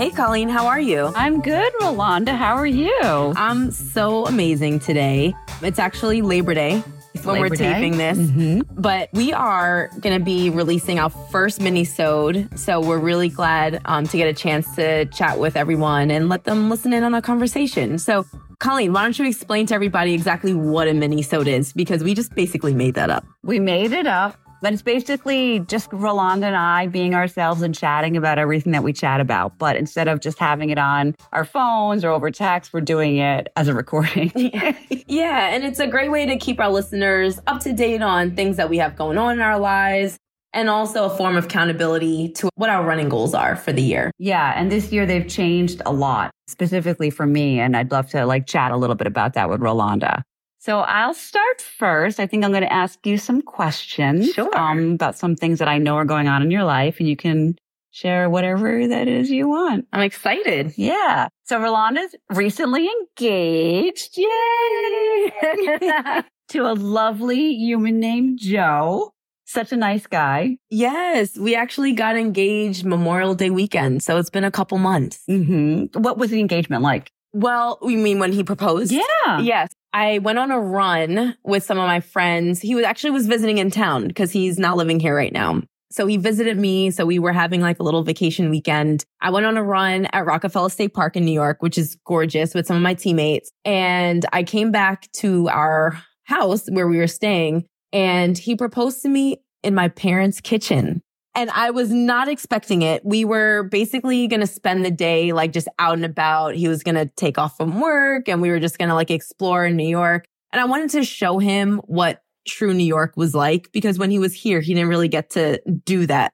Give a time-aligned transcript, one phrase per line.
[0.00, 1.12] Hey, Colleen, how are you?
[1.14, 2.34] I'm good, Rolanda.
[2.34, 3.34] How are you?
[3.36, 5.34] I'm so amazing today.
[5.60, 6.82] It's actually Labor Day
[7.22, 7.70] when Labor we're Day.
[7.74, 8.80] taping this, Mm-hmm.
[8.80, 12.58] but we are going to be releasing our first mini-sode.
[12.58, 16.44] So we're really glad um, to get a chance to chat with everyone and let
[16.44, 17.98] them listen in on our conversation.
[17.98, 18.24] So,
[18.58, 21.74] Colleen, why don't you explain to everybody exactly what a mini-sode is?
[21.74, 23.26] Because we just basically made that up.
[23.42, 28.16] We made it up, but it's basically just Rolanda and I being ourselves and chatting
[28.16, 29.58] about everything that we chat about.
[29.58, 33.48] But instead of just having it on our phones or over text, we're doing it
[33.56, 34.32] as a recording.
[35.06, 38.56] Yeah, and it's a great way to keep our listeners up to date on things
[38.58, 40.16] that we have going on in our lives
[40.52, 44.10] and also a form of accountability to what our running goals are for the year.
[44.18, 48.24] yeah, and this year they've changed a lot, specifically for me, and I'd love to
[48.24, 50.22] like chat a little bit about that with Rolanda.
[50.62, 52.20] So I'll start first.
[52.20, 54.54] I think I'm going to ask you some questions Sure.
[54.56, 57.16] um, about some things that I know are going on in your life, and you
[57.16, 57.56] can
[57.92, 59.86] share whatever that is you want.
[59.90, 60.74] I'm excited.
[60.76, 61.28] Yeah.
[61.44, 64.18] So Rolanda's recently engaged.
[64.18, 65.32] Yay!
[66.50, 69.12] to a lovely human named Joe.
[69.46, 70.58] Such a nice guy.
[70.68, 75.22] Yes, we actually got engaged Memorial Day weekend, so it's been a couple months.
[75.28, 76.00] Mm-hmm.
[76.02, 77.10] What was the engagement like?
[77.32, 78.92] Well, you mean when he proposed?
[78.92, 79.40] Yeah.
[79.40, 79.70] Yes.
[79.92, 82.60] I went on a run with some of my friends.
[82.60, 85.62] He was actually was visiting in town because he's not living here right now.
[85.92, 86.92] So he visited me.
[86.92, 89.04] So we were having like a little vacation weekend.
[89.20, 92.54] I went on a run at Rockefeller State Park in New York, which is gorgeous
[92.54, 93.50] with some of my teammates.
[93.64, 99.08] And I came back to our house where we were staying and he proposed to
[99.08, 101.02] me in my parents' kitchen.
[101.34, 103.04] And I was not expecting it.
[103.04, 106.54] We were basically going to spend the day like just out and about.
[106.56, 109.10] He was going to take off from work and we were just going to like
[109.10, 110.24] explore New York.
[110.52, 114.18] And I wanted to show him what true New York was like because when he
[114.18, 116.32] was here, he didn't really get to do that.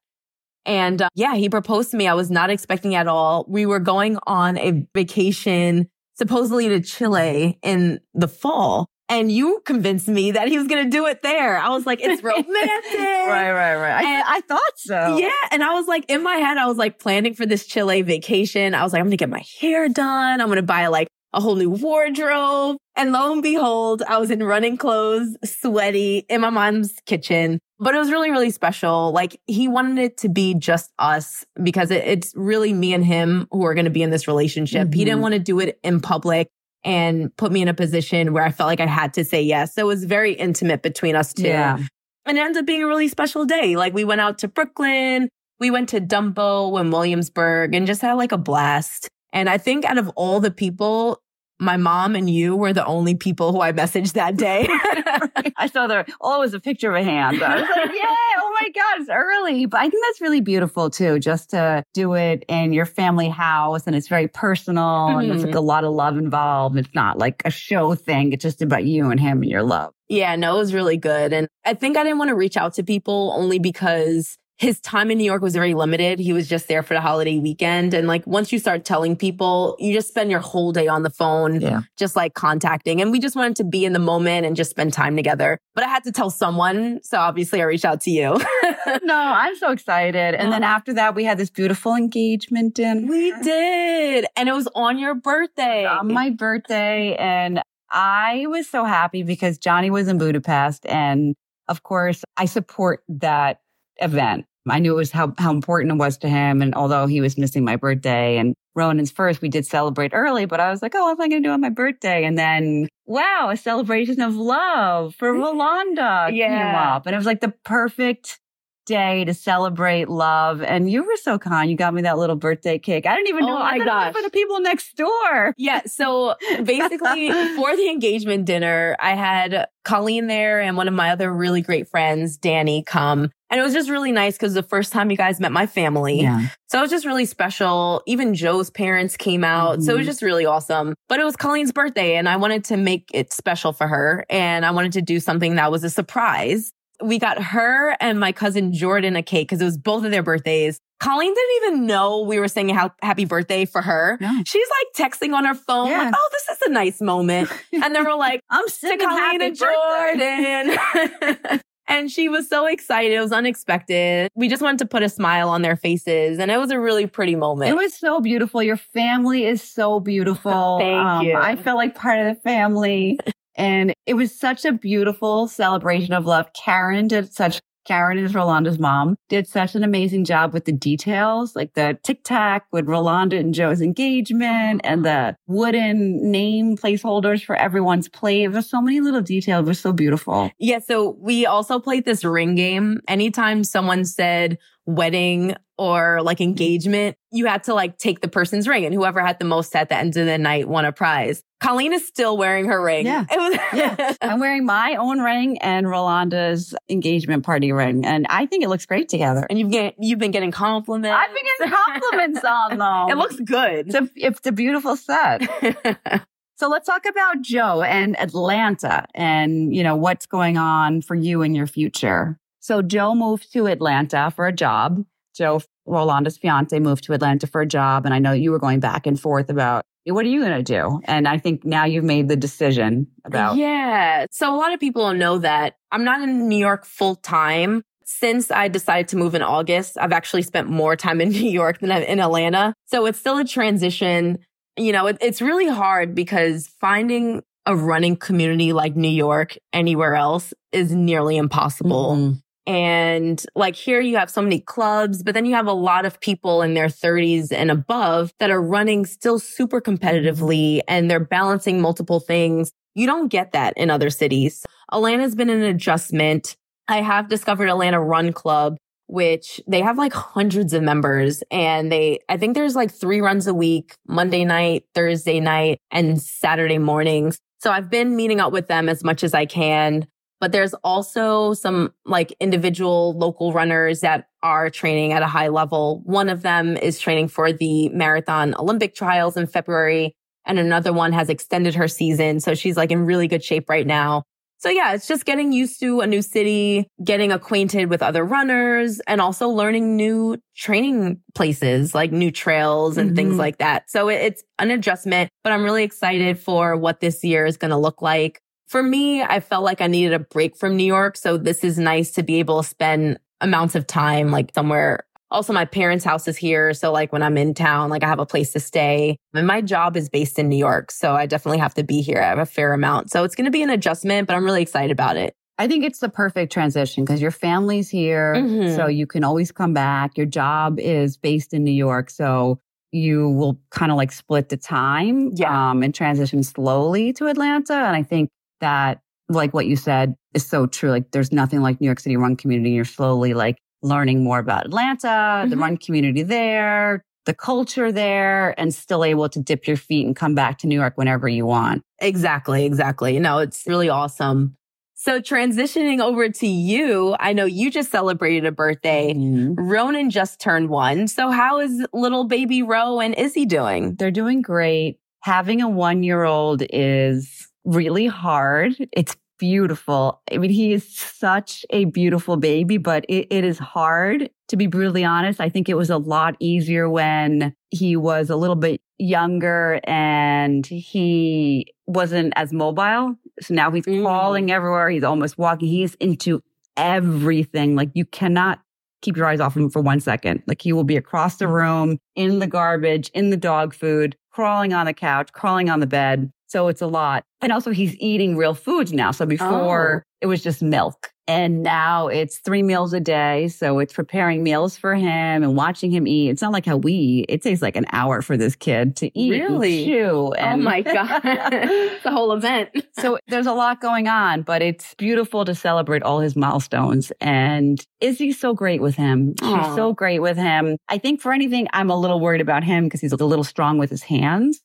[0.64, 2.08] And uh, yeah, he proposed to me.
[2.08, 3.44] I was not expecting at all.
[3.48, 8.89] We were going on a vacation supposedly to Chile in the fall.
[9.08, 11.56] And you convinced me that he was going to do it there.
[11.58, 12.48] I was like, it's romantic.
[12.58, 14.05] Right, right, right.
[14.05, 15.17] I, And- I thought so.
[15.18, 15.30] Yeah.
[15.52, 18.74] And I was like, in my head, I was like planning for this Chile vacation.
[18.74, 20.40] I was like, I'm going to get my hair done.
[20.40, 22.78] I'm going to buy like a whole new wardrobe.
[22.96, 27.58] And lo and behold, I was in running clothes, sweaty in my mom's kitchen.
[27.78, 29.12] But it was really, really special.
[29.12, 33.46] Like he wanted it to be just us because it, it's really me and him
[33.52, 34.95] who are going to be in this relationship.
[34.95, 35.22] He didn't Mhm.
[35.22, 36.48] want to do it in public
[36.86, 39.74] and put me in a position where I felt like I had to say yes.
[39.74, 41.42] So it was very intimate between us two.
[41.42, 41.79] Yeah.
[42.24, 43.77] And it ended up being a really special day.
[43.77, 48.14] Like we went out to Brooklyn, we went to Dumbo and Williamsburg and just had
[48.14, 49.08] like a blast.
[49.33, 51.20] And I think out of all the people,
[51.58, 54.68] my mom and you were the only people who I messaged that day.
[55.56, 57.42] I saw there, oh, it was a picture of a hand.
[57.42, 59.66] I was like, yeah, oh my God, it's early.
[59.66, 63.86] But I think that's really beautiful too, just to do it in your family house
[63.86, 65.58] and it's very personal and there's like mm-hmm.
[65.58, 66.77] a lot of love involved.
[66.77, 68.33] It's not like a show thing.
[68.33, 69.92] It's just about you and him and your love.
[70.08, 71.33] yeah, no, it was really good.
[71.33, 75.11] And I think I didn't want to reach out to people only because his time
[75.11, 76.18] in New York was very limited.
[76.18, 77.92] He was just there for the holiday weekend.
[77.92, 81.11] And like once you start telling people, you just spend your whole day on the
[81.11, 81.61] phone.
[81.61, 81.83] Yeah.
[81.98, 83.00] just like contacting.
[83.02, 85.58] And we just wanted to be in the moment and just spend time together.
[85.74, 87.00] But I had to tell someone.
[87.02, 88.39] So obviously I reached out to you.
[89.02, 90.34] no, I'm so excited.
[90.34, 93.06] And then after that, we had this beautiful engagement dinner.
[93.06, 94.27] we did.
[94.36, 95.84] And it was on your birthday.
[95.84, 101.34] on my birthday and I was so happy because Johnny was in Budapest and
[101.68, 103.61] of course I support that
[103.98, 104.46] event.
[104.68, 106.61] I knew it was how, how important it was to him.
[106.61, 110.58] And although he was missing my birthday and Ronan's first, we did celebrate early, but
[110.58, 112.24] I was like, oh, what am I going to do on my birthday?
[112.24, 115.40] And then, wow, a celebration of love for mm.
[115.40, 117.07] Rolanda came up.
[117.07, 118.40] And it was like the perfect
[118.86, 120.63] day to celebrate love.
[120.63, 121.70] And you were so kind.
[121.70, 123.05] You got me that little birthday cake.
[123.05, 123.58] I didn't even Oh know.
[123.58, 124.14] my I gosh.
[124.14, 125.55] for the people next door.
[125.57, 125.83] Yeah.
[125.86, 131.32] So basically, for the engagement dinner, I had Colleen there and one of my other
[131.32, 133.31] really great friends, Danny, come.
[133.50, 136.22] And it was just really nice because the first time you guys met my family.
[136.22, 136.48] Yeah.
[136.69, 138.02] So it was just really special.
[138.06, 139.82] Even Joe's parents came out.
[139.82, 140.10] So it was Mhm.
[140.10, 140.94] just really awesome.
[141.08, 144.25] But it was Colleen's birthday and I wanted to make it special for her.
[144.31, 146.70] And I wanted to do something that was a surprise.
[147.04, 150.22] We got her and my cousin Jordan a cake because it was both of their
[150.22, 150.78] birthdays.
[150.98, 154.16] Colleen didn't even know we were saying ha- happy birthday for her.
[154.19, 154.43] No.
[154.46, 156.04] She's like texting on her phone, Yeah.
[156.04, 157.50] like, oh, this is a nice moment.
[157.72, 161.60] And then we're like, I'm sick Colleen and Jordan.
[161.88, 163.12] and she was so excited.
[163.12, 164.30] It was unexpected.
[164.34, 166.38] We just wanted to put a smile on their faces.
[166.38, 167.70] And it was a really pretty moment.
[167.70, 168.62] It was so beautiful.
[168.62, 170.78] Your family is so beautiful.
[170.80, 171.36] Thank um, you.
[171.36, 173.18] I felt like part of the family.
[173.58, 176.52] And it was such a beautiful celebration of love.
[176.52, 181.54] Karen did such Karen is Rolanda's mom, did such an amazing job with the details,
[181.54, 187.56] like the tic tac with Rolanda and Joe's engagement and the wooden name placeholders for
[187.56, 188.48] everyone's plate.
[188.48, 189.66] There's so many little details.
[189.66, 190.50] It was so beautiful.
[190.58, 190.80] Yeah.
[190.80, 193.00] So we also played this ring game.
[193.08, 196.50] Anytime someone said wedding or like mm-hmm.
[196.50, 199.88] engagement, you had to like take the person's ring and whoever had the most at
[199.88, 201.42] the end of the night won a prize.
[201.62, 203.06] Colleen is still wearing her ring.
[203.06, 203.24] Yeah.
[203.30, 204.14] Was yeah.
[204.20, 208.04] I'm wearing my own ring and Rolanda's engagement party ring.
[208.04, 209.46] And I think it looks great together.
[209.48, 211.16] And you've get, you've been getting compliments.
[211.16, 212.78] I've been getting compliments on
[213.08, 213.10] them.
[213.10, 213.88] It looks good.
[213.88, 215.42] It's a, it's a beautiful set.
[216.56, 221.42] so let's talk about Joe and Atlanta and, you know, what's going on for you
[221.42, 222.38] in your future.
[222.66, 225.04] So Joe moved to Atlanta for a job.
[225.36, 228.04] Joe, Rolanda's fiance, moved to Atlanta for a job.
[228.04, 230.64] And I know you were going back and forth about what are you going to
[230.64, 231.00] do?
[231.04, 233.56] And I think now you've made the decision about.
[233.56, 234.26] Yeah.
[234.32, 237.82] So a lot of people don't know that I'm not in New York full time.
[238.04, 241.78] Since I decided to move in August, I've actually spent more time in New York
[241.78, 242.74] than I'm in Atlanta.
[242.86, 244.38] So it's still a transition.
[244.76, 250.16] You know, it, it's really hard because finding a running community like New York anywhere
[250.16, 252.16] else is nearly impossible.
[252.16, 252.38] Mm-hmm.
[252.66, 256.20] And like here you have so many clubs, but then you have a lot of
[256.20, 261.80] people in their 30s and above that are running still super competitively and they're balancing
[261.80, 262.72] multiple things.
[262.94, 264.64] You don't get that in other cities.
[264.92, 266.56] Atlanta's been an adjustment.
[266.88, 268.76] I have discovered Atlanta Run Club,
[269.06, 273.46] which they have like hundreds of members and they, I think there's like three runs
[273.46, 277.38] a week, Monday night, Thursday night, and Saturday mornings.
[277.60, 280.06] So I've been meeting up with them as much as I can
[280.40, 286.02] but there's also some like individual local runners that are training at a high level.
[286.04, 290.14] One of them is training for the marathon Olympic trials in February
[290.46, 292.40] and another one has extended her season.
[292.40, 294.22] So she's like in really good shape right now.
[294.58, 299.00] So yeah, it's just getting used to a new city, getting acquainted with other runners
[299.06, 303.16] and also learning new training places like new trails and mm-hmm.
[303.16, 303.90] things like that.
[303.90, 307.76] So it's an adjustment, but I'm really excited for what this year is going to
[307.76, 311.16] look like for me, I felt like I needed a break from New York.
[311.16, 315.04] So this is nice to be able to spend amounts of time like somewhere.
[315.30, 316.72] Also, my parents' house is here.
[316.72, 319.60] So like when I'm in town, like I have a place to stay and my
[319.60, 320.90] job is based in New York.
[320.90, 322.20] So I definitely have to be here.
[322.20, 323.10] I have a fair amount.
[323.10, 325.34] So it's going to be an adjustment, but I'm really excited about it.
[325.58, 328.34] I think it's the perfect transition because your family's here.
[328.34, 328.76] Mm-hmm.
[328.76, 330.16] So you can always come back.
[330.16, 332.10] Your job is based in New York.
[332.10, 332.60] So
[332.92, 335.70] you will kind of like split the time yeah.
[335.70, 337.74] um, and transition slowly to Atlanta.
[337.74, 338.30] And I think
[338.61, 340.91] that like what you said is so true.
[340.91, 342.70] Like there's nothing like New York City run community.
[342.70, 345.50] You're slowly like learning more about Atlanta, mm-hmm.
[345.50, 350.14] the run community there, the culture there, and still able to dip your feet and
[350.14, 351.82] come back to New York whenever you want.
[352.00, 352.64] Exactly.
[352.64, 353.14] Exactly.
[353.14, 354.56] You know, it's really awesome.
[354.99, 359.12] So transitioning over to you, I know you just celebrated a birthday.
[359.12, 359.55] Mm-hmm.
[359.55, 361.06] Ronan just turned one.
[361.06, 363.97] So how is little baby Ro and Izzy doing?
[363.97, 364.99] They're doing great.
[365.23, 368.74] Having a one year old is really hard.
[368.92, 370.22] It's beautiful.
[370.32, 374.66] I mean, he is such a beautiful baby, but it, it is hard to be
[374.66, 375.40] brutally honest.
[375.40, 380.66] I think it was a lot easier when he was a little bit younger and
[380.66, 383.16] he wasn't as mobile.
[383.40, 384.02] So now he's mm.
[384.02, 384.88] crawling everywhere.
[384.88, 385.69] He's almost walking.
[385.69, 386.42] He's into
[386.76, 387.76] everything.
[387.76, 388.60] Like you cannot
[389.02, 390.43] keep your eyes off him for one second.
[390.46, 394.72] Like he will be across the room, in the garbage, in the dog food, crawling
[394.72, 396.32] on the couch, crawling on the bed.
[396.46, 397.24] So it's a lot.
[397.41, 399.10] And also he's eating real foods now.
[399.10, 399.29] So oh.
[399.29, 400.08] before oh.
[400.20, 401.10] it was just milk.
[401.29, 403.48] And now it's three meals a day.
[403.48, 406.31] So it's preparing meals for him and watching him eat.
[406.31, 407.26] It's not like how we eat.
[407.29, 409.81] It takes like an hour for this kid to eat really?
[409.81, 410.32] Oh and chew.
[410.34, 411.22] And oh my God.
[412.05, 412.70] the whole event.
[413.00, 417.10] so there's a lot going on, but it's beautiful to celebrate all his milestones.
[417.20, 419.34] And Izzy's so great with him.
[419.34, 419.65] Aww.
[419.67, 420.76] She's so great with him.
[420.88, 423.79] I think for anything, I'm a little worried about him because he's a little strong
[423.79, 424.60] with his hands.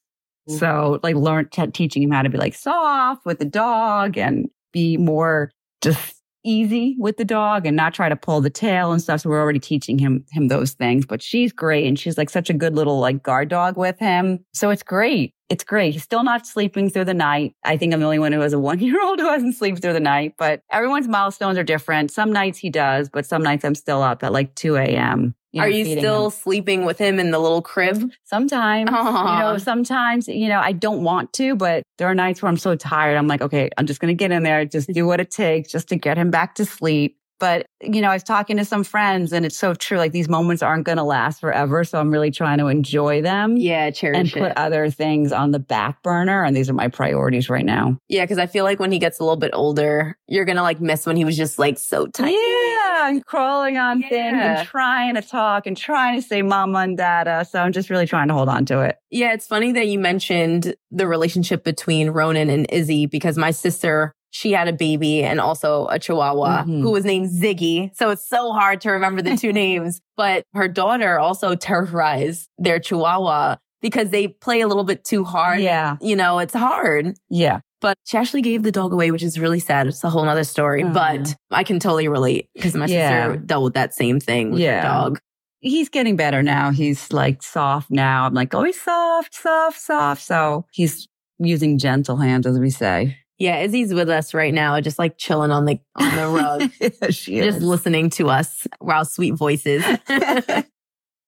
[0.50, 0.58] Mm-hmm.
[0.58, 4.50] So like learn t- teaching him how to be like soft with the dog and
[4.72, 9.02] be more just easy with the dog and not try to pull the tail and
[9.02, 9.22] stuff.
[9.22, 11.06] So we're already teaching him him those things.
[11.06, 14.44] But she's great and she's like such a good little like guard dog with him.
[14.54, 15.34] So it's great.
[15.50, 15.94] It's great.
[15.94, 17.56] He's still not sleeping through the night.
[17.64, 19.80] I think I'm the only one who has a one year old who hasn't sleep
[19.82, 22.12] through the night, but everyone's milestones are different.
[22.12, 25.36] Some nights he does, but some nights I'm still up at like 2 a.m.
[25.52, 26.32] You know, Are you still him.
[26.32, 28.10] sleeping with him in the little crib?
[28.24, 29.34] Sometimes, Aww.
[29.34, 32.58] you know, sometimes, you know, I don't want to, but there are nights where I'm
[32.58, 33.18] so tired.
[33.18, 35.70] I'm like, okay, I'm just going to get in there, just do what it takes
[35.70, 37.18] just to get him back to sleep.
[37.42, 39.98] But, you know, I was talking to some friends and it's so true.
[39.98, 41.84] Like these moments aren't going to last forever.
[41.84, 43.58] So I'm really trying to enjoy them.
[43.58, 44.34] Yeah, cherish and it.
[44.34, 46.44] put other things on the back burner.
[46.44, 47.98] And these are my priorities right now.
[48.08, 50.80] Yeah, because I feel like when he gets a little bit older, you're gonna like
[50.80, 52.34] miss when he was just like so tiny.
[52.34, 56.96] Yeah, and crawling on things and trying to talk and trying to say mama and
[56.96, 57.44] dada.
[57.50, 58.98] So I'm just really trying to hold on to it.
[59.10, 64.14] Yeah, it's funny that you mentioned the relationship between Ronan and Izzy because my sister,
[64.32, 66.82] she had a baby and also a chihuahua Mhm.
[66.82, 67.96] who was named Ziggy.
[67.96, 70.02] So it's so hard to remember the two names.
[70.18, 75.60] But her daughter also terrorized their chihuahua because they play a little bit too hard.
[75.60, 75.98] Yeah.
[76.02, 77.16] You know, it's hard.
[77.30, 77.60] Yeah.
[77.82, 79.88] But she actually gave the dog away, which is really sad.
[79.88, 80.84] It's a whole other story.
[80.84, 80.94] Aw.
[80.94, 83.26] But I can totally relate because my Yeah.
[83.28, 84.82] sister dealt with that same thing with Yeah.
[84.82, 85.20] her dog.
[85.62, 86.72] He's getting better now.
[86.72, 88.26] He's like soft now.
[88.28, 90.22] I'm like, oh, he's soft, soft, soft.
[90.24, 91.08] So he's
[91.40, 93.18] using gentle hands, as we say.
[93.42, 96.72] Yeah, Izzy's with us right now, just like chilling on the on the rug.
[97.02, 97.64] Yeah, she just is.
[97.64, 99.84] listening to us, our sweet voices.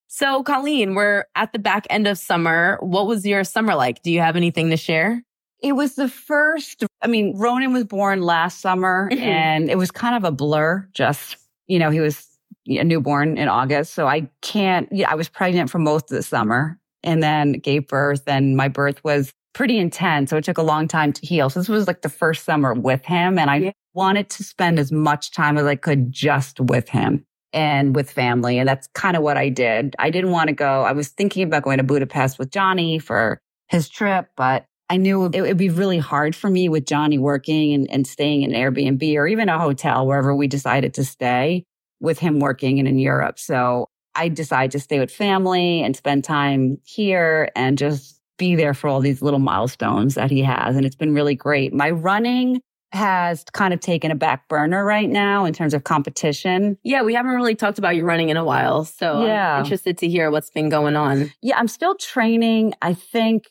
[0.07, 2.77] so, Colleen, we're at the back end of summer.
[2.81, 4.03] What was your summer like?
[4.03, 5.23] Do you have anything to share?
[5.59, 6.83] It was the first.
[7.01, 9.17] I mean, Ronan was born last summer Mhm.
[9.19, 10.87] and it was kind of a blur.
[10.93, 12.27] Just, you know, he was
[12.67, 13.93] a newborn in August.
[13.93, 17.87] So I can't, yeah, I was pregnant for most of the summer and then gave
[17.87, 20.29] birth and my birth was pretty intense.
[20.29, 21.49] So it took a long time to heal.
[21.49, 23.71] So this was like the first summer with him and I Yeah.
[23.93, 28.57] wanted to spend as much time as I could just with him and with family.
[28.57, 29.95] And that's kind of what I did.
[29.99, 30.81] I didn't want to go.
[30.81, 35.25] I was thinking about going to Budapest with Johnny for his trip, but I knew
[35.25, 38.59] it would be really hard for me with Johnny working and, and staying in an
[38.59, 41.63] Airbnb or even a hotel, wherever we decided to stay
[41.99, 43.39] with him working and in Europe.
[43.39, 48.73] So I decided to stay with family and spend time here and just be there
[48.73, 50.75] for all these little milestones that he has.
[50.75, 51.73] And it's been really great.
[51.73, 52.61] My running
[52.91, 56.77] has kind of taken a back burner right now in terms of competition.
[56.83, 58.85] Yeah, we haven't really talked about your running in a while.
[58.85, 59.55] So, Yeah.
[59.55, 61.31] I'm interested to hear what's been going on.
[61.41, 62.73] Yeah, I'm still training.
[62.83, 63.45] I think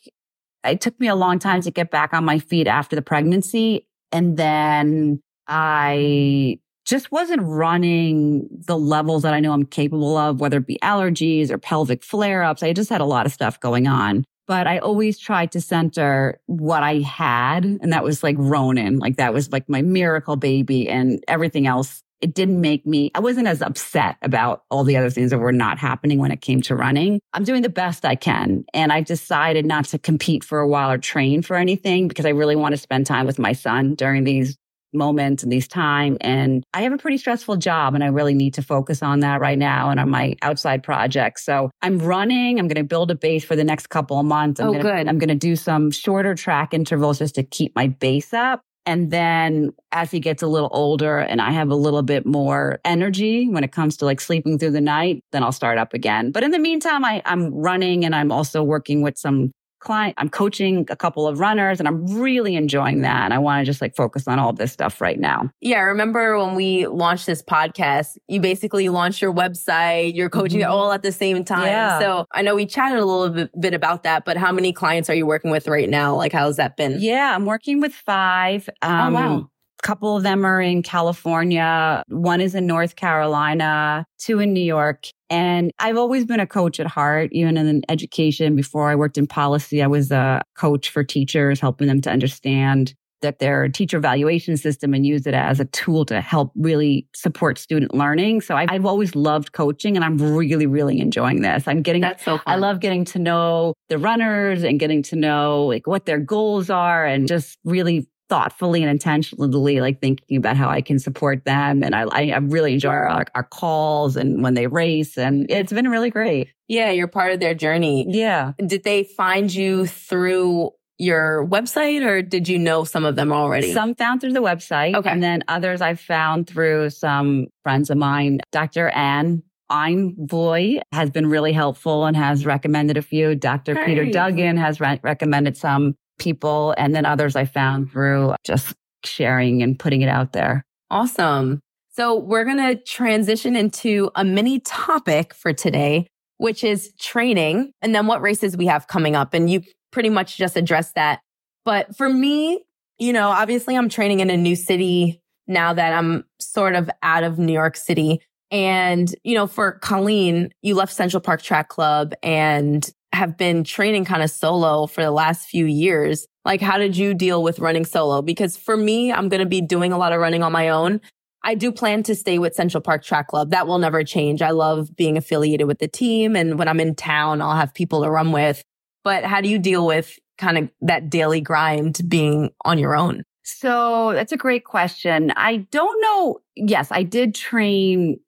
[0.63, 3.85] it took me a long time to get back on my feet after the pregnancy.
[4.13, 10.57] And then I just wasn't running the levels that I know I'm capable of, whether
[10.57, 12.63] it be allergies or pelvic flare ups.
[12.63, 14.23] I just had a lot of stuff going on.
[14.47, 17.65] But I always tried to center what I had.
[17.65, 18.99] And that was like Ronan.
[18.99, 22.03] Like that was like my miracle baby and everything else.
[22.19, 25.51] It didn't make me, I wasn't as upset about all the other things that were
[25.51, 27.19] not happening when it came to running.
[27.33, 28.63] I'm doing the best I can.
[28.73, 32.29] And I've decided not to compete for a while or train for anything because I
[32.29, 34.57] really want to spend time with my son during these
[34.93, 36.17] moments and these time.
[36.21, 39.41] And I have a pretty stressful job and I really need to focus on that
[39.41, 41.43] right now and on my outside projects.
[41.45, 42.59] So I'm running.
[42.59, 44.59] I'm going to build a base for the next couple of months.
[44.59, 45.07] I'm Oh, gonna, good.
[45.07, 48.61] I'm going to do some shorter track intervals just to keep my base up.
[48.85, 52.79] And then as he gets a little older and I have a little bit more
[52.83, 56.31] energy when it comes to like sleeping through the night, then I'll start up again.
[56.31, 59.51] But in the meantime, I, I'm running and I'm also working with some
[59.83, 60.15] client.
[60.17, 63.25] I'm coaching a couple of runners and I'm really enjoying that.
[63.25, 65.49] And I want to just like focus on all this stuff right now.
[65.61, 70.61] Yeah, I remember when we launched this podcast, you basically launched your website, you're coaching
[70.61, 70.69] it Mhm.
[70.71, 71.67] all at the same time.
[71.67, 71.99] Yeah.
[71.99, 75.09] So I know we chatted a little bit, bit about that, but how many clients
[75.09, 76.15] are you working with right now?
[76.15, 76.97] Like, how's that been?
[76.99, 78.69] Yeah, I'm working with five.
[78.81, 79.49] Um, Oh, wow.
[79.83, 82.03] A couple of them are in California.
[82.07, 85.07] One is in North Carolina, two in New York.
[85.29, 88.55] And I've always been a coach at heart, even in education.
[88.55, 92.93] Before I worked in policy, I was a coach for teachers, helping them to understand
[93.23, 97.57] that their teacher evaluation system and use it as a tool to help really support
[97.57, 98.41] student learning.
[98.41, 101.67] So I've, I've always loved coaching and I'm really, really enjoying this.
[101.67, 102.43] I'm getting That's so fun.
[102.45, 106.69] I love getting to know the runners and getting to know like what their goals
[106.69, 111.83] are and just really thoughtfully and intentionally like thinking about how I can support them.
[111.83, 115.71] And I, I, I really enjoy our, our calls and when they race and it's
[115.71, 116.49] been really great.
[116.67, 118.07] Yeah, you're part of their journey.
[118.09, 118.53] Yeah.
[118.57, 123.71] Did they find you through your website or did you know some of them already?
[123.71, 124.95] Some found through the website.
[124.95, 125.11] Okay.
[125.11, 128.39] And then others I've found through some friends of mine.
[128.51, 128.89] Dr.
[128.89, 133.35] Ann Einvoy has been really helpful and has recommended a few.
[133.35, 133.75] Dr.
[133.75, 134.13] Peter Nice.
[134.13, 136.73] Duggan has re- recommended some people.
[136.77, 138.73] And then others I found through just
[139.05, 140.63] sharing and putting it out there.
[140.89, 141.59] Awesome.
[141.91, 147.93] So we're going to transition into a mini topic for today, which is training and
[147.93, 149.33] then what races we have coming up.
[149.33, 151.19] And you pretty much just addressed that.
[151.65, 152.63] But for me,
[152.97, 157.23] you know, obviously I'm training in a new city now that I'm sort of out
[157.23, 158.21] of New York City.
[158.49, 164.05] And, you know, for Colleen, you left Central Park Track Club and have been training
[164.05, 166.27] kind of solo for the last few years.
[166.43, 168.21] Like, how did you deal with running solo?
[168.21, 170.99] Because for me, I'm going to be doing a lot of running on my own.
[171.43, 173.51] I do plan to stay with Central Park Track Club.
[173.51, 174.41] That will never change.
[174.41, 176.35] I love being affiliated with the team.
[176.35, 178.63] And when I'm in town, I'll have people to run with.
[179.03, 183.23] But how do you deal with kind of that daily grind being on your own?
[183.43, 185.31] So that's a great question.
[185.35, 186.39] I don't know.
[186.55, 188.19] Yes, I did train.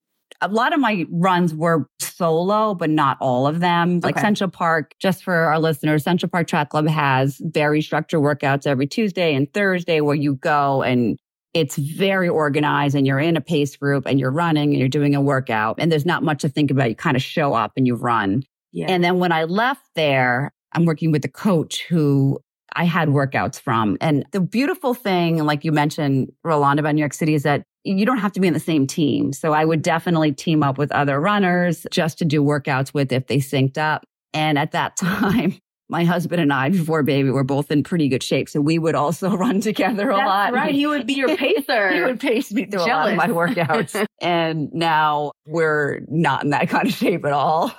[0.42, 4.00] A lot of my runs were solo, but not all of them.
[4.02, 4.22] Like Okay.
[4.22, 8.88] Central Park, just for our listeners, Central Park Track Club has very structured workouts every
[8.88, 11.18] Tuesday and Thursday where you go and
[11.54, 15.16] it's very organized and you're in a pace group and you're running and you're doing
[15.16, 16.90] a workout and there's not much to think about.
[16.90, 18.44] You kind of show up and you run.
[18.74, 18.88] Yeah.
[18.90, 22.40] And then when I left there, I'm working with a coach who
[22.76, 23.98] I had workouts from.
[24.02, 28.06] And the beautiful thing, like you mentioned, Rolanda about New York City, is that you
[28.06, 29.32] don't have to be in the same team.
[29.34, 33.28] So I would definitely team up with other runners just to do workouts with if
[33.28, 34.04] they synced up.
[34.34, 38.24] And at that time, my husband and I, before baby, were both in pretty good
[38.24, 38.50] shape.
[38.50, 40.54] So we would also run together a That's lot.
[40.54, 40.74] right.
[40.74, 41.94] He would be your pacer.
[41.94, 44.06] He would pace me through a lot of my workouts.
[44.20, 47.72] and now we're not in that kind of shape at all.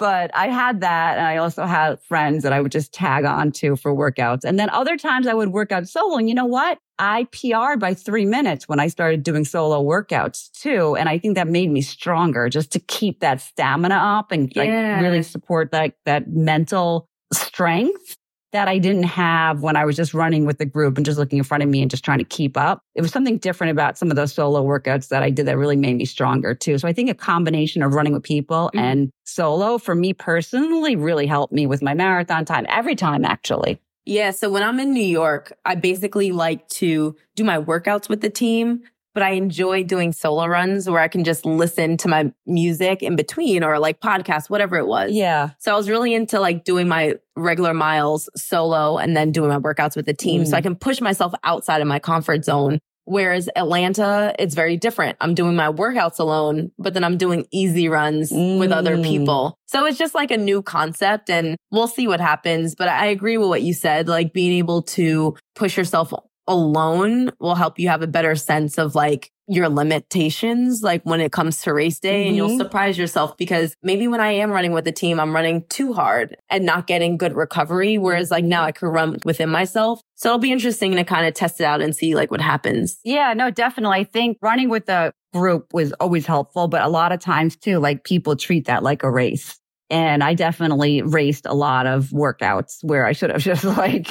[0.00, 1.18] But I had that.
[1.18, 4.44] And I also had friends that I would just tag on to for workouts.
[4.44, 6.16] And then other times I would work out solo.
[6.16, 6.78] And you know what?
[6.98, 10.96] I PR'd by three minutes when I started doing solo workouts too.
[10.96, 14.68] And I think that made me stronger just to keep that stamina up and like
[14.68, 15.00] Yeah.
[15.00, 18.16] really support that, that mental strength
[18.52, 21.38] that I didn't have when I was just running with the group and just looking
[21.38, 22.82] in front of me and just trying to keep up.
[22.94, 25.76] It was something different about some of those solo workouts that I did that really
[25.76, 26.78] made me stronger too.
[26.78, 28.80] So I think a combination of running with people Mhm.
[28.80, 33.78] and solo for me personally really helped me with my marathon time every time actually.
[34.06, 34.30] Yeah.
[34.32, 38.30] So when I'm in New York, I basically like to do my workouts with the
[38.30, 38.80] team,
[39.14, 43.16] but I enjoy doing solo runs where I can just listen to my music in
[43.16, 45.12] between or like podcasts, whatever it was.
[45.12, 45.50] Yeah.
[45.58, 49.58] So I was really into like doing my regular miles solo and then doing my
[49.58, 50.44] workouts with the team.
[50.46, 50.58] So Mm.
[50.58, 52.78] I can push myself outside of my comfort zone.
[53.06, 55.16] Whereas Atlanta, it's very different.
[55.20, 59.02] I'm doing my workouts alone, but then I'm doing easy runs with other Mm.
[59.02, 59.56] people.
[59.66, 62.74] So it's just like a new concept and we'll see what happens.
[62.76, 64.06] But I agree with what you said.
[64.06, 66.12] Like being able to push yourself
[66.50, 71.32] alone will help you have a better sense of like your limitations, like when it
[71.32, 72.58] comes to race day and you'll Mhm.
[72.58, 76.36] surprise yourself because maybe when I am running with the team, I'm running too hard
[76.48, 77.98] and not getting good recovery.
[77.98, 80.00] Whereas like now I can run within myself.
[80.16, 82.98] So it'll be interesting to kind of test it out and see like what happens.
[83.04, 83.98] Yeah, no, definitely.
[83.98, 87.78] I think running with a group was always helpful, but a lot of times too,
[87.78, 89.56] like people treat that like a race.
[89.90, 94.08] And I definitely raced a lot of workouts where I should have just like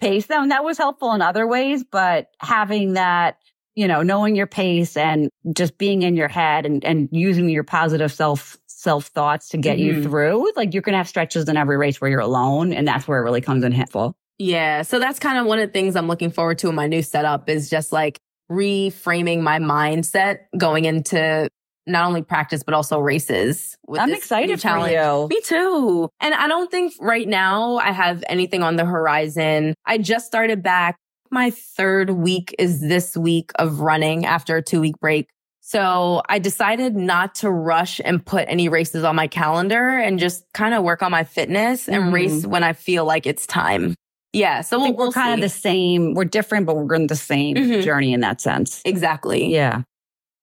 [0.00, 0.48] paced them.
[0.48, 3.36] That was helpful in other ways, but having that,
[3.74, 7.64] you know, knowing your pace and just being in your head and, and using your
[7.64, 10.02] positive self, self thoughts to get you Mhm.
[10.04, 12.72] through, like you're going to have stretches in every race where you're alone.
[12.72, 14.16] And that's where it really comes in helpful.
[14.38, 14.82] Yeah.
[14.82, 17.02] So that's kind of one of the things I'm looking forward to in my new
[17.02, 18.18] setup is just like
[18.50, 21.48] reframing my mindset going into
[21.88, 23.76] not only practice, but also races.
[23.86, 24.92] with I'm this excited new for challenge.
[24.92, 25.28] you.
[25.36, 26.08] Me too.
[26.20, 29.74] And I don't think right now I have anything on the horizon.
[29.86, 30.96] I just started back.
[31.30, 35.28] My third week is this week of running after a two week break.
[35.60, 40.44] So I decided not to rush and put any races on my calendar and just
[40.54, 42.12] kind of work on my fitness and Mhm.
[42.14, 43.94] race when I feel like it's time.
[44.32, 44.62] Yeah.
[44.62, 45.44] So we'll, we're we'll kind see.
[45.44, 46.14] of the same.
[46.14, 47.82] We're different, but we're in the same Mhm.
[47.82, 48.80] journey in that sense.
[48.86, 49.52] Exactly.
[49.52, 49.82] Yeah.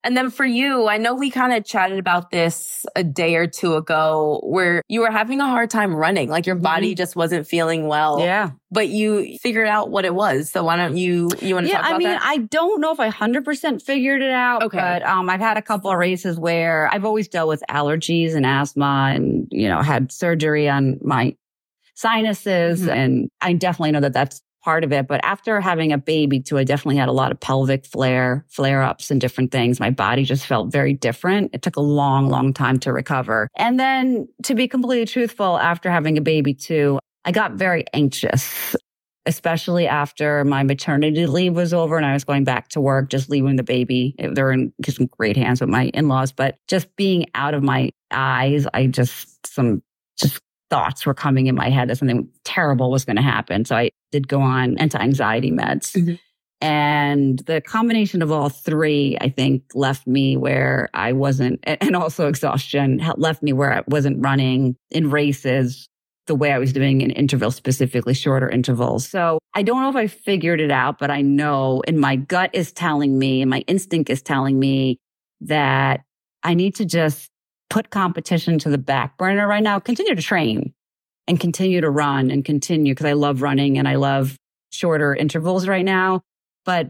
[0.05, 3.47] And then for you, I know we kind of chatted about this a day or
[3.47, 7.47] two ago where you were having a hard time running, like your body just wasn't
[7.47, 8.19] feeling well.
[8.19, 8.51] Yeah.
[8.69, 10.51] But you figured out what it was.
[10.51, 11.81] So why don't you you want to Yeah.
[11.81, 12.03] talk about it?
[12.03, 12.09] Yeah.
[12.09, 12.21] I mean, that?
[12.23, 14.77] I don't know if I 100% figured it out, Okay.
[14.77, 18.45] but um, I've had a couple of races where I've always dealt with allergies and
[18.45, 21.35] asthma and, you know, had surgery on my
[21.95, 22.83] sinuses.
[22.85, 22.91] Mhm.
[22.95, 25.08] And I definitely know that that's part of it.
[25.08, 28.82] But after having a baby too, I definitely had a lot of pelvic flare, flare
[28.82, 29.80] ups and different things.
[29.80, 31.51] My body just felt very different.
[31.54, 33.47] It took a long, long time to recover.
[33.56, 38.75] And then to be completely truthful, after having a baby too, I got very anxious,
[39.28, 43.30] especially after my maternity leave was over and I was going back to work, just
[43.30, 44.15] leaving the baby.
[44.17, 48.65] They're in some great hands with my in-laws, but just being out of my eyes,
[48.73, 49.84] I just, some
[50.17, 53.65] just thoughts were coming in my head that something terrible was going to happen.
[53.65, 55.95] So I did go on anti-anxiety meds.
[55.95, 56.19] Mhm.
[56.62, 62.28] And the combination of all three, I think, left me where I wasn't, and also
[62.28, 65.88] exhaustion left me where I wasn't running in races
[66.28, 69.08] the way I was doing in intervals, specifically shorter intervals.
[69.08, 72.49] So I don't know if I figured it out, but I know, and my gut
[72.54, 74.97] is telling me, and my instinct is telling me
[75.41, 76.01] that
[76.41, 77.30] I need to just
[77.69, 80.73] put competition to the back burner right now, continue to train
[81.28, 84.38] and continue to run and continue because I love running and I love
[84.71, 86.21] shorter intervals right now.
[86.65, 86.88] But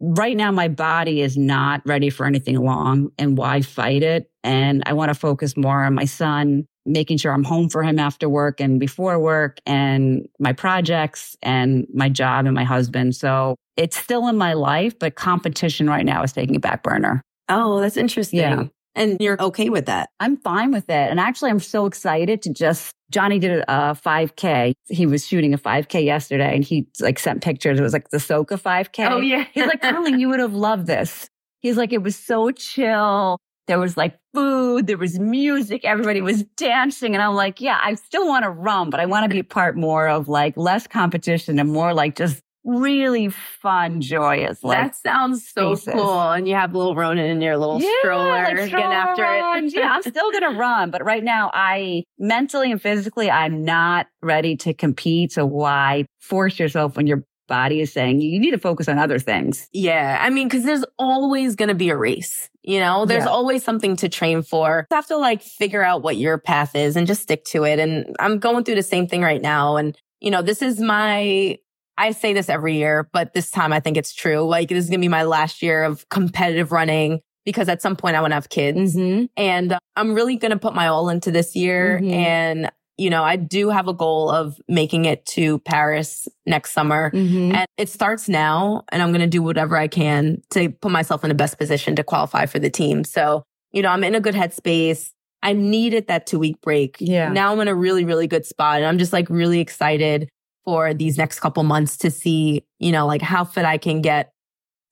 [0.00, 4.30] right now my body is not ready for anything long and why fight it?
[4.42, 7.98] And I want to focus more on my son, making sure I'm home for him
[7.98, 13.14] after work and before work and my projects and my job and my husband.
[13.14, 17.20] So it's still in my life, but competition right now is taking a back burner.
[17.48, 18.40] Oh, that's interesting.
[18.40, 18.64] Yeah.
[18.94, 20.10] And you're okay with that?
[20.18, 21.10] I'm fine with it.
[21.10, 24.72] And actually, I'm so excited to just, Johnny did a 5K.
[24.88, 27.78] He was shooting a 5K yesterday and he like sent pictures.
[27.78, 29.10] It was like the Soka 5K.
[29.10, 29.44] Oh, yeah.
[29.52, 31.28] He's like, Carlene, you would have loved this.
[31.60, 33.38] He's like, it was so chill.
[33.66, 37.14] There was like food, there was music, everybody was dancing.
[37.14, 39.76] And I'm like, yeah, I still want to run, but I want to be part
[39.76, 44.62] more of like less competition and more like just really fun, joyous.
[44.62, 45.94] Like, that sounds so spaces.
[46.00, 46.20] cool.
[46.30, 49.74] And you have little Ronan in your little stroller like getting after it.
[49.74, 54.06] yeah, I'm still going to run, but right now I mentally and physically, I'm not
[54.22, 55.32] ready to compete.
[55.32, 59.18] So why force yourself when your body is saying you need to focus on other
[59.18, 59.68] things?
[59.72, 60.18] Yeah.
[60.20, 63.30] I mean, cause there's always going to be a race, you know, there's Yeah.
[63.30, 64.86] always something to train for.
[64.90, 67.80] You have to like figure out what your path is and just stick to it.
[67.80, 69.76] And I'm going through the same thing right now.
[69.76, 71.58] And, you know, this is my,
[72.00, 74.40] I say this every year, but this time I think it's true.
[74.40, 77.94] Like this is going to be my last year of competitive running because at some
[77.94, 78.96] point I want to have kids.
[78.96, 79.26] Mm-hmm.
[79.36, 82.00] And I'm really going to put my all into this year.
[82.02, 82.12] Mhm.
[82.12, 87.10] And, you know, I do have a goal of making it to Paris next summer.
[87.10, 87.54] Mm-hmm.
[87.54, 88.82] And it starts now.
[88.90, 91.96] And I'm going to do whatever I can to put myself in the best position
[91.96, 93.04] to qualify for the team.
[93.04, 95.10] So, you know, I'm in a good headspace.
[95.42, 96.96] I needed that two week break.
[96.98, 97.30] Yeah.
[97.30, 98.78] Now I'm in a really, really good spot.
[98.78, 100.30] And I'm just like really excited
[100.64, 104.32] for these next couple months to see, you know, like how fit I can get.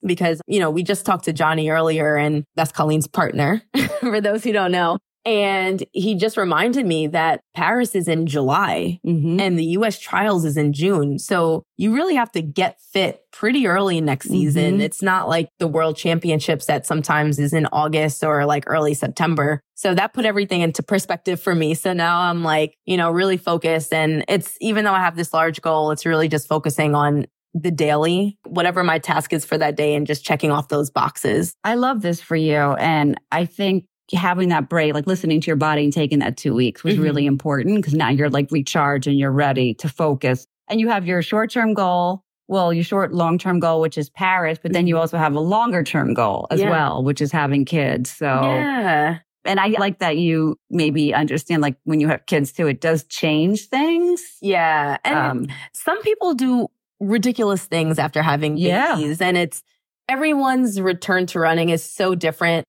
[0.04, 3.62] Because, you know, we just talked to Johnny earlier and that's Colleen's partner
[4.00, 4.98] for those who don't know.
[5.24, 9.40] And he just reminded me that Paris is in July Mm-hmm.
[9.40, 11.18] and the US trials is in June.
[11.18, 14.78] So you really have to get fit pretty early next season.
[14.78, 14.82] Mhm.
[14.82, 19.60] It's not like the world championships that sometimes is in August or like early September.
[19.74, 21.74] So that put everything into perspective for me.
[21.74, 23.92] So now I'm like, you know, really focused.
[23.92, 27.70] And it's even though I have this large goal, it's really just focusing on the
[27.70, 31.54] daily, whatever my task is for that day and just checking off those boxes.
[31.64, 32.54] I love this for you.
[32.54, 36.54] And I think having that break, like listening to your body and taking that two
[36.54, 37.02] weeks was Mhm.
[37.02, 40.46] really important because now you're like recharged and you're ready to focus.
[40.68, 42.22] And you have your short term goal.
[42.46, 45.40] Well, your short, long term goal, which is Paris, but then you also have a
[45.40, 46.70] longer term goal as Yeah.
[46.70, 48.08] well, which is having kids.
[48.10, 49.18] So, Yeah.
[49.44, 53.04] and I like that you maybe understand, like when you have kids too, it does
[53.04, 54.22] change things.
[54.40, 54.96] Yeah.
[55.04, 56.68] And Um, some people do
[57.00, 58.94] ridiculous things after having Yeah.
[58.96, 59.62] babies and it's
[60.08, 62.64] everyone's return to running is so different.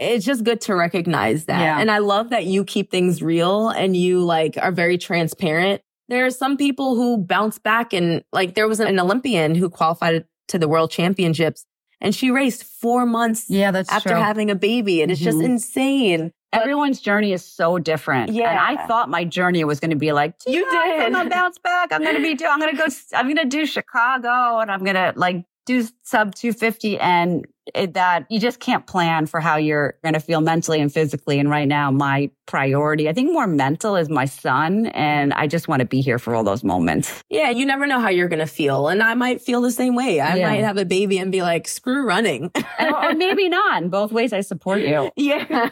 [0.00, 1.60] It's just good to recognize that.
[1.60, 1.78] Yeah.
[1.78, 5.82] And I love that you keep things real and you like are very transparent.
[6.08, 10.24] There are some people who bounce back and like there was an Olympian who qualified
[10.48, 11.66] to the world championships
[12.00, 15.44] and she raced four months yeah, that's after having a baby and it's just Mhm.
[15.44, 16.32] insane.
[16.52, 18.32] Everyone's journey is so different.
[18.32, 18.50] Yeah.
[18.50, 21.12] And I thought my journey was going to be like, You "Yeah, I'm did.
[21.12, 21.92] going to bounce back.
[21.92, 24.68] I'm going to be, do, I'm going to go, I'm going to do Chicago and
[24.72, 26.98] I'm going to like do sub 250.
[26.98, 30.92] And it, that you just can't plan for how you're going to feel mentally and
[30.92, 31.38] physically.
[31.38, 34.86] And right now, my priority, I think more mental is my son.
[34.86, 37.22] And I just want to be here for all those moments.
[37.30, 38.88] Yeah, you never know how you're going to feel.
[38.88, 40.18] And I might feel the same way.
[40.20, 40.48] I Yeah.
[40.48, 42.50] might have a baby and be like, screw running.
[42.80, 43.82] And, or maybe not.
[43.82, 45.10] In both ways, I support you.
[45.16, 45.68] yeah.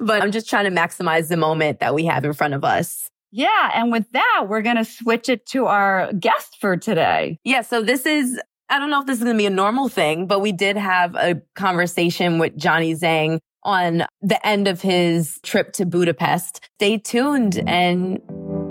[0.00, 3.10] but I'm just trying to maximize the moment that we have in front of us.
[3.30, 3.70] Yeah.
[3.74, 7.38] And with that, we're going to switch it to our guest for today.
[7.44, 7.60] Yeah.
[7.60, 10.26] So this is, I don't know if this is going to be a normal thing,
[10.26, 15.72] but we did have a conversation with Johnny Zhang on the end of his trip
[15.74, 16.68] to Budapest.
[16.74, 18.20] Stay tuned and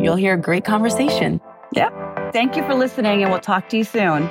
[0.02, 1.40] you'll hear a great conversation.
[1.72, 2.34] Yep.
[2.34, 4.30] Thank you for listening, and we'll talk to you soon.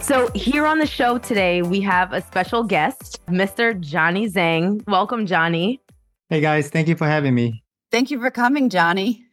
[0.00, 3.78] So here on the show today, we have a special guest, Mr.
[3.78, 4.86] Johnny Zhang.
[4.86, 5.80] Welcome, Johnny.
[6.28, 7.62] Hey guys, thank you for having me.
[7.90, 9.24] Thank you for coming, Johnny.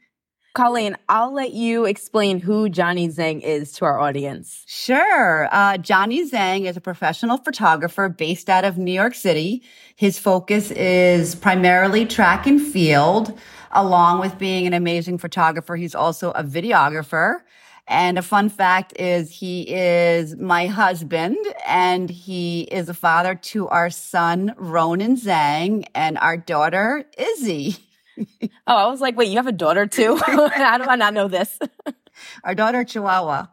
[0.54, 4.66] Colleen, I'll let you explain who Johnny Zhang is to our audience.
[4.68, 5.48] Sure.
[5.50, 9.64] Uh, Johnny Zhang is a professional photographer based out of New York City.
[9.96, 13.38] His focus is primarily track and field.
[13.72, 17.36] Along with being an amazing photographer, he's also a videographer.
[17.88, 23.68] And a fun fact is he is my husband and he is a father to
[23.68, 27.76] our son, Ronan Zhang, and our daughter, Izzy.
[28.68, 30.16] Oh, I was like, wait, you have a daughter too?
[30.26, 31.58] How do I not know this?
[32.44, 33.48] Our daughter, Chihuahua.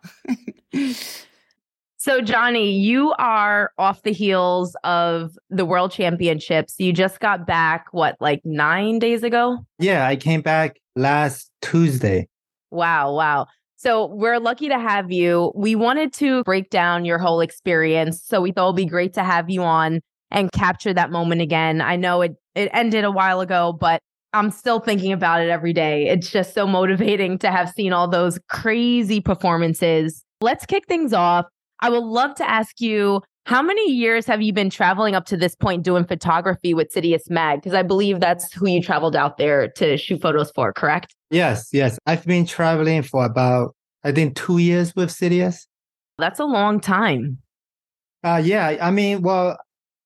[1.96, 6.76] So, Johnny, you are off the heels of the World Championships.
[6.78, 9.58] You just got back, what, like nine days ago?
[9.78, 12.28] Yeah, I came back last Tuesday.
[12.70, 13.46] Wow, wow.
[13.78, 15.52] So, we're lucky to have you.
[15.54, 18.20] We wanted to break down your whole experience.
[18.24, 20.00] So, we thought it'd be great to have you on
[20.32, 21.80] and capture that moment again.
[21.80, 24.00] I know it, it ended a while ago, but
[24.32, 26.08] I'm still thinking about it every day.
[26.08, 30.24] It's just so motivating to have seen all those crazy performances.
[30.40, 31.46] Let's kick things off.
[31.80, 35.34] I would love to ask you how many years have you been traveling up to
[35.34, 37.62] this point doing photography with Citius Mag?
[37.62, 41.14] Because I believe that's who you traveled out there to shoot photos for, correct?
[41.30, 41.98] Yes, yes.
[42.04, 45.66] I've been traveling for about, I think, two years with Citius.
[46.18, 47.38] That's a long time.
[48.22, 49.56] Uh, yeah, I mean, well,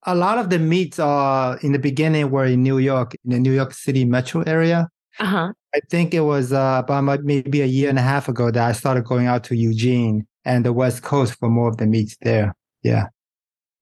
[0.06, 3.40] a lot of the meets are in the beginning were in New York, in the
[3.40, 4.88] New York City metro area.
[5.18, 5.52] Uh-huh.
[5.74, 8.70] I think it was uh, about maybe a year and a half ago that I
[8.70, 12.54] started going out to Eugene and the West Coast for more of the meets there.
[12.84, 13.08] Yeah.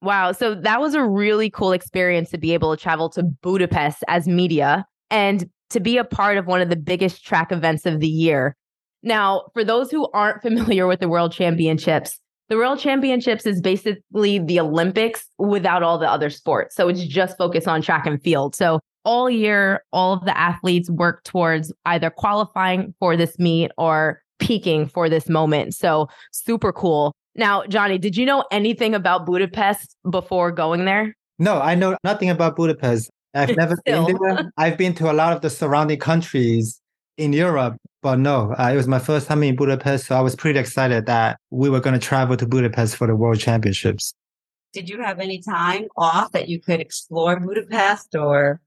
[0.03, 0.33] Wow.
[0.33, 4.27] So that was a really cool experience to be able to travel to Budapest as
[4.27, 8.09] media and to be a part of one of the biggest track events of the
[8.09, 8.57] year.
[9.03, 14.39] Now, for those who aren't familiar with the World Championships, the World Championships is basically
[14.39, 16.75] the Olympics without all the other sports.
[16.75, 18.57] So it's just focused on track and field.
[18.57, 24.21] So all year, all of the athletes work towards either qualifying for this meet or
[24.41, 25.75] peaking for this moment.
[25.75, 27.15] So super cool.
[27.37, 31.15] Now, Johnny, did you know anything about Budapest before going there?
[31.39, 33.11] No, I know nothing about Budapest.
[33.35, 34.53] I've never been there.
[34.57, 36.81] I've been to a lot of the surrounding countries
[37.17, 40.07] in Europe, but no, uh, it was my first time in Budapest.
[40.07, 43.15] So I was pretty excited that we were going to travel to Budapest for the
[43.15, 44.15] World Championships.
[44.73, 48.61] Did you have any time off that you could explore Budapest or?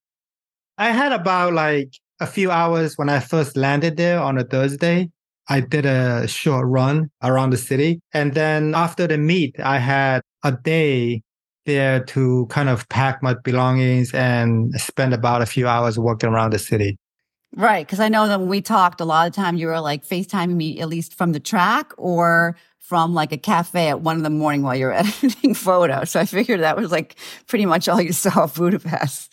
[0.78, 5.10] I had about like a few hours when I first landed there on a Thursday.
[5.50, 8.02] I did a short run around the city.
[8.14, 11.22] And then after the meet, I had a day
[11.66, 16.54] there to kind of pack my belongings and spend about a few hours walking around
[16.54, 16.98] the city.
[17.56, 17.88] Right.
[17.88, 20.56] Cause I know that when we talked a lot of time, you were like FaceTiming
[20.56, 24.30] me at least from the track or from like a cafe at one in the
[24.30, 26.12] morning while you're editing photos.
[26.12, 27.16] So I figured that was like
[27.48, 29.33] pretty much all you saw of Budapest.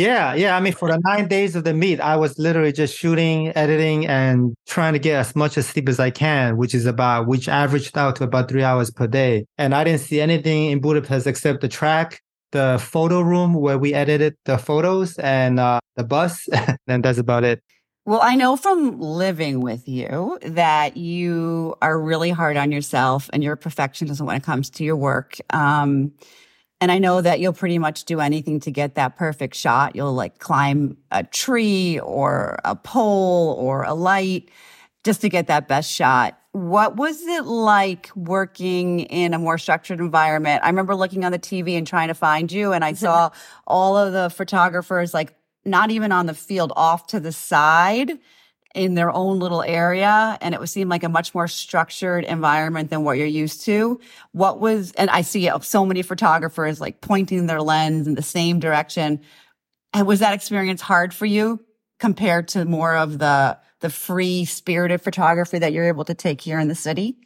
[0.00, 0.56] Yeah, yeah.
[0.56, 4.06] I mean, for the nine days of the meet, I was literally just shooting, editing,
[4.06, 7.48] and trying to get as much as sleep as I can, which is about, which
[7.48, 9.44] averaged out to about three hours per day.
[9.58, 13.92] And I didn't see anything in Budapest except the track, the photo room where we
[13.92, 16.48] edited the photos, and uh, the bus.
[16.86, 17.62] and that's about it.
[18.06, 23.44] Well, I know from living with you that you are really hard on yourself and
[23.44, 25.36] you're a perfectionist when it comes to your work.
[25.50, 26.12] Um,
[26.80, 29.94] and I know that you'll pretty much do anything to get that perfect shot.
[29.94, 34.50] You'll like climb a tree or a pole or a light
[35.04, 36.38] just to get that best shot.
[36.52, 40.62] What was it like working in a more structured environment?
[40.64, 43.30] I remember looking on the TV and trying to find you and I saw
[43.66, 48.18] all of the photographers like not even on the field off to the side
[48.74, 52.90] in their own little area and it would seem like a much more structured environment
[52.90, 54.00] than what you're used to.
[54.32, 58.22] What was, and I see uh, so many photographers like pointing their lens in the
[58.22, 59.20] same direction.
[59.92, 61.60] And was that experience hard for you
[61.98, 66.60] compared to more of the, the free spirited photography that you're able to take here
[66.60, 67.16] in the city?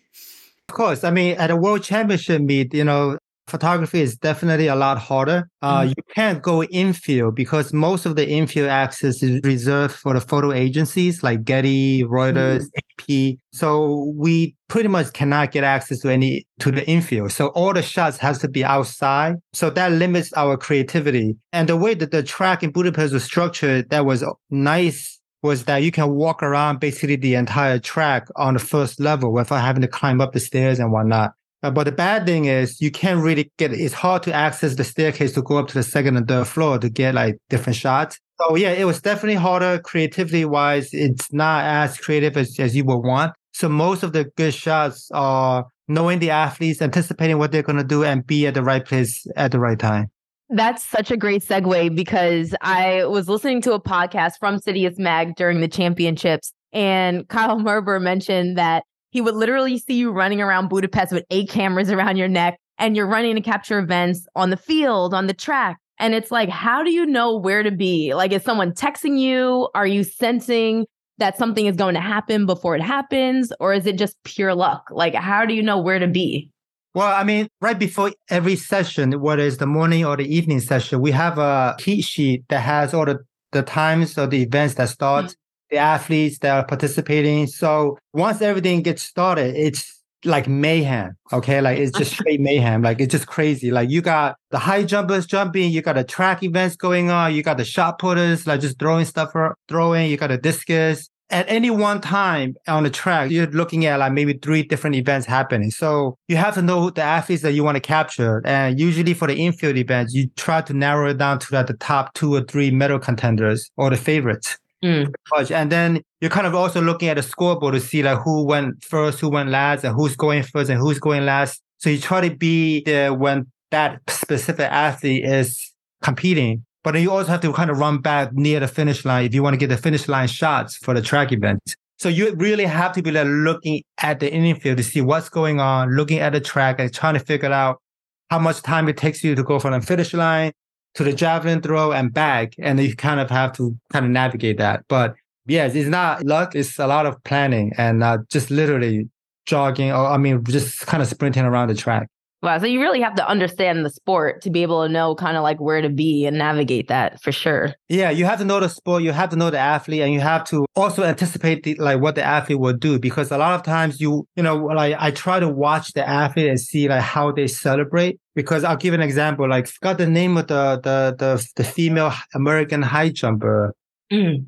[0.68, 1.04] Of course.
[1.04, 5.48] I mean, at a world championship meet, you know, photography is definitely a lot harder.
[5.62, 5.88] Uh, mm-hmm.
[5.88, 10.52] You can't go infield because most of the infield access is reserved for the photo
[10.52, 13.32] agencies like Getty, Reuters, mm-hmm.
[13.32, 13.38] AP.
[13.52, 17.32] So we pretty much cannot get access to any to the infield.
[17.32, 19.36] So all the shots has to be outside.
[19.52, 21.36] So that limits our creativity.
[21.52, 25.82] And the way that the track in Budapest was structured, that was nice was that
[25.82, 29.88] you can walk around basically the entire track on the first level without having to
[29.88, 31.34] climb up the stairs and whatnot.
[31.64, 34.84] Uh, but the bad thing is you can't really get, it's hard to access the
[34.84, 38.20] staircase to go up to the second and third floor to get like different shots.
[38.38, 40.90] So yeah, it was definitely harder creativity wise.
[40.92, 43.32] It's not as creative as, as you would want.
[43.52, 47.84] So most of the good shots are knowing the athletes, anticipating what they're going to
[47.84, 50.10] do and be at the right place at the right time.
[50.50, 55.34] That's such a great segue because I was listening to a podcast from Citius Mag
[55.36, 60.68] during the championships and Kyle Merber mentioned that he would literally see you running around
[60.68, 64.56] Budapest with eight cameras around your neck and you're running to capture events on the
[64.56, 65.78] field, on the track.
[66.00, 68.12] And it's like, how do you know where to be?
[68.12, 69.68] Like, is someone texting you?
[69.72, 70.86] Are you sensing
[71.18, 73.52] that something is going to happen before it happens?
[73.60, 74.88] Or is it just pure luck?
[74.90, 76.50] Like, how do you know where to be?
[76.92, 81.00] Well, I mean, right before every session, whether it's the morning or the evening session,
[81.00, 83.20] we have a heat sheet that has all the,
[83.52, 85.26] the times of the events that start.
[85.26, 85.34] Mm-hmm
[85.70, 87.46] the athletes that are participating.
[87.46, 91.16] So once everything gets started, it's like mayhem.
[91.32, 91.60] Okay.
[91.60, 92.82] Like it's just straight mayhem.
[92.82, 93.70] Like it's just crazy.
[93.70, 97.42] Like you got the high jumpers jumping, you got the track events going on, you
[97.42, 99.32] got the shot putters, like just throwing stuff,
[99.68, 101.08] throwing, you got a discus.
[101.30, 105.26] At any one time on the track, you're looking at like maybe three different events
[105.26, 105.70] happening.
[105.70, 108.42] So you have to know the athletes that you want to capture.
[108.44, 111.74] And usually for the infield events, you try to narrow it down to like the
[111.74, 114.58] top two or three medal contenders or the favorites.
[114.84, 115.14] Mm.
[115.50, 118.84] And then you're kind of also looking at the scoreboard to see like who went
[118.84, 121.62] first, who went last, and who's going first and who's going last.
[121.78, 126.64] So you try to be there when that specific athlete is competing.
[126.82, 129.34] But then you also have to kind of run back near the finish line if
[129.34, 131.60] you want to get the finish line shots for the track event.
[131.98, 135.60] So you really have to be like looking at the infield to see what's going
[135.60, 137.80] on, looking at the track and trying to figure out
[138.28, 140.52] how much time it takes you to go from the finish line
[140.94, 142.54] to the javelin throw and back.
[142.58, 144.84] And you kind of have to kind of navigate that.
[144.88, 145.14] But
[145.46, 146.54] yes, it's not luck.
[146.54, 149.08] It's a lot of planning and uh, just literally
[149.46, 152.08] jogging or I mean, just kind of sprinting around the track.
[152.44, 152.58] Wow.
[152.58, 155.42] So you really have to understand the sport to be able to know kind of
[155.42, 157.72] like where to be and navigate that for sure.
[157.88, 158.10] Yeah.
[158.10, 159.02] You have to know the sport.
[159.02, 162.16] You have to know the athlete and you have to also anticipate the, like what
[162.16, 165.40] the athlete will do because a lot of times you, you know, like I try
[165.40, 169.48] to watch the athlete and see like how they celebrate because I'll give an example.
[169.48, 173.74] Like forgot the name of the, the, the, the female American high jumper.
[174.12, 174.44] Mm.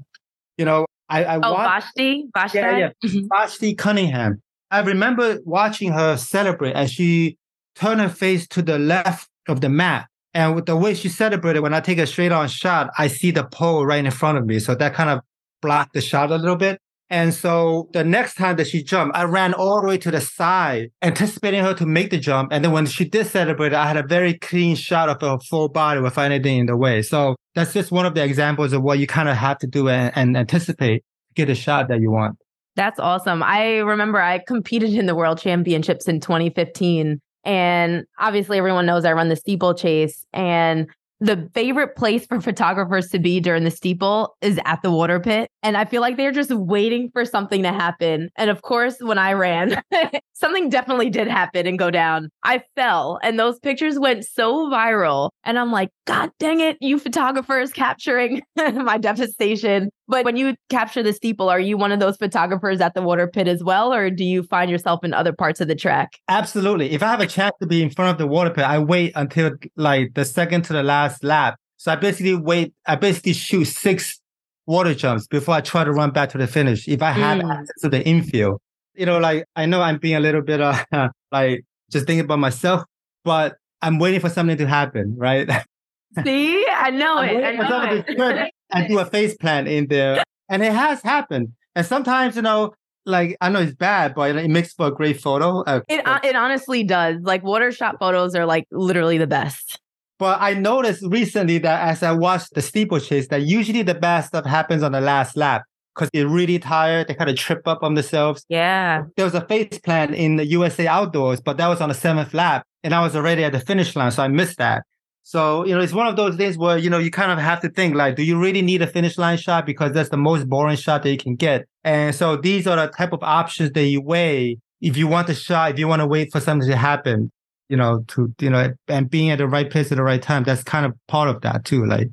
[0.58, 2.88] You know, I, I oh, watched, Vashti, Vashti, yeah, yeah.
[3.02, 3.26] Mm-hmm.
[3.32, 4.42] Vashti Cunningham.
[4.70, 7.38] I remember watching her celebrate and she
[7.76, 10.06] turn her face to the left of the mat.
[10.34, 13.30] And with the way she celebrated, when I take a straight on shot, I see
[13.30, 14.58] the pole right in front of me.
[14.58, 15.20] So that kind of
[15.62, 16.78] blocked the shot a little bit.
[17.08, 20.20] And so the next time that she jumped, I ran all the way to the
[20.20, 22.52] side, anticipating her to make the jump.
[22.52, 25.68] And then when she did celebrate, I had a very clean shot of her full
[25.68, 27.02] body without anything in the way.
[27.02, 29.88] So that's just one of the examples of what you kind of have to do
[29.88, 32.38] and, and anticipate to get a shot that you want.
[32.74, 33.42] That's awesome.
[33.42, 39.12] I remember I competed in the world championships in 2015 and obviously, everyone knows I
[39.12, 40.26] run the steeplechase.
[40.32, 40.88] And
[41.20, 45.48] the favorite place for photographers to be during the steeple is at the water pit.
[45.62, 48.28] And I feel like they're just waiting for something to happen.
[48.36, 49.80] And of course, when I ran,
[50.34, 52.28] something definitely did happen and go down.
[52.42, 55.30] I fell, and those pictures went so viral.
[55.44, 59.90] And I'm like, God dang it, you photographers capturing my devastation.
[60.08, 63.26] But when you capture the steeple, are you one of those photographers at the water
[63.26, 63.92] pit as well?
[63.92, 66.18] Or do you find yourself in other parts of the track?
[66.28, 66.92] Absolutely.
[66.92, 69.12] If I have a chance to be in front of the water pit, I wait
[69.16, 71.58] until like the second to the last lap.
[71.76, 74.20] So I basically wait, I basically shoot six
[74.66, 76.88] water jumps before I try to run back to the finish.
[76.88, 77.52] If I have mm.
[77.52, 78.60] access to the infield,
[78.94, 80.82] you know, like I know I'm being a little bit uh,
[81.32, 82.84] like just thinking about myself,
[83.24, 85.48] but I'm waiting for something to happen, right?
[86.24, 87.44] See, I know it.
[87.44, 88.52] I know it.
[88.70, 90.22] and do a face plant in there.
[90.48, 91.52] And it has happened.
[91.74, 92.72] And sometimes, you know,
[93.04, 95.62] like I know it's bad, but it makes for a great photo.
[95.62, 97.16] Uh, it it honestly does.
[97.22, 99.78] Like water shot photos are like literally the best.
[100.18, 104.46] But I noticed recently that as I watched the steeplechase, that usually the bad stuff
[104.46, 105.62] happens on the last lap
[105.94, 107.08] because they're really tired.
[107.08, 108.44] They kind of trip up on themselves.
[108.48, 109.02] Yeah.
[109.16, 112.32] There was a face plant in the USA Outdoors, but that was on the seventh
[112.32, 114.84] lap, and I was already at the finish line, so I missed that.
[115.28, 117.60] So, you know, it's one of those things where, you know, you kind of have
[117.62, 119.66] to think like, do you really need a finish line shot?
[119.66, 121.66] Because that's the most boring shot that you can get.
[121.82, 125.34] And so these are the type of options that you weigh if you want the
[125.34, 127.32] shot, if you want to wait for something to happen,
[127.68, 130.44] you know, to, you know, and being at the right place at the right time.
[130.44, 131.84] That's kind of part of that too.
[131.84, 132.06] Like,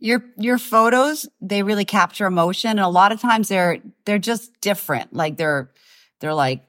[0.00, 4.52] your your photos they really capture emotion and a lot of times they're they're just
[4.60, 5.70] different like they're
[6.18, 6.64] they're like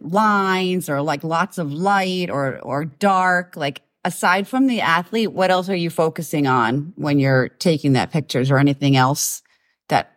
[0.00, 5.50] lines or like lots of light or or dark like aside from the athlete, what
[5.50, 9.42] else are you focusing on when you're taking that pictures or anything else
[9.88, 10.12] that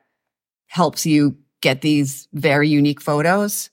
[0.67, 3.69] helps you get these very unique photos?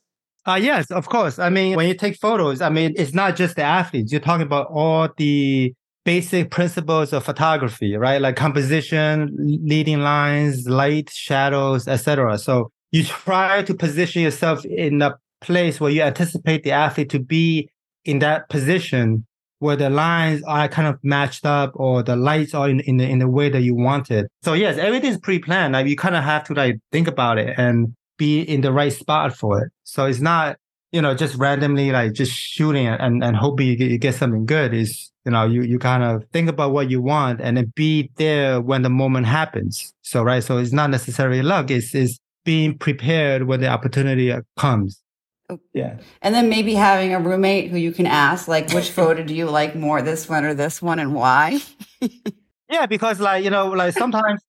[0.47, 1.39] Uh, yes, of course.
[1.39, 4.11] I mean, when you take photos, I mean, it's not just the athletes.
[4.11, 8.21] You're talking about all the basic principles of photography, right?
[8.21, 12.39] Like composition, leading lines, light, shadows, etc.
[12.39, 17.19] So you try to position yourself in a place where you anticipate the athlete to
[17.19, 17.69] be
[18.05, 19.27] in that position
[19.61, 23.09] where the lines are kind of matched up or the lights are in, in the
[23.09, 24.27] in the way that you want it.
[24.43, 25.75] So yes, everything's pre-planned.
[25.75, 28.93] Like you kind of have to like think about it and be in the right
[28.93, 29.73] spot for it.
[29.85, 30.59] So it's not,
[30.93, 34.45] you know, just randomly like just shooting and, and hoping you get, you get something
[34.45, 37.73] good is, you know, you, you kind of think about what you want and then
[37.77, 39.95] be there when the moment happens.
[40.03, 40.43] So, right.
[40.43, 41.71] So it's not necessarily luck.
[41.71, 45.01] It's, it's being prepared when the opportunity comes.
[45.73, 45.99] Yeah.
[46.23, 49.49] And then maybe having a roommate who you can ask, like, which photo do you
[49.51, 51.61] like more, this one or this one, and why?
[52.71, 54.41] yeah, because like, you know, like sometimes,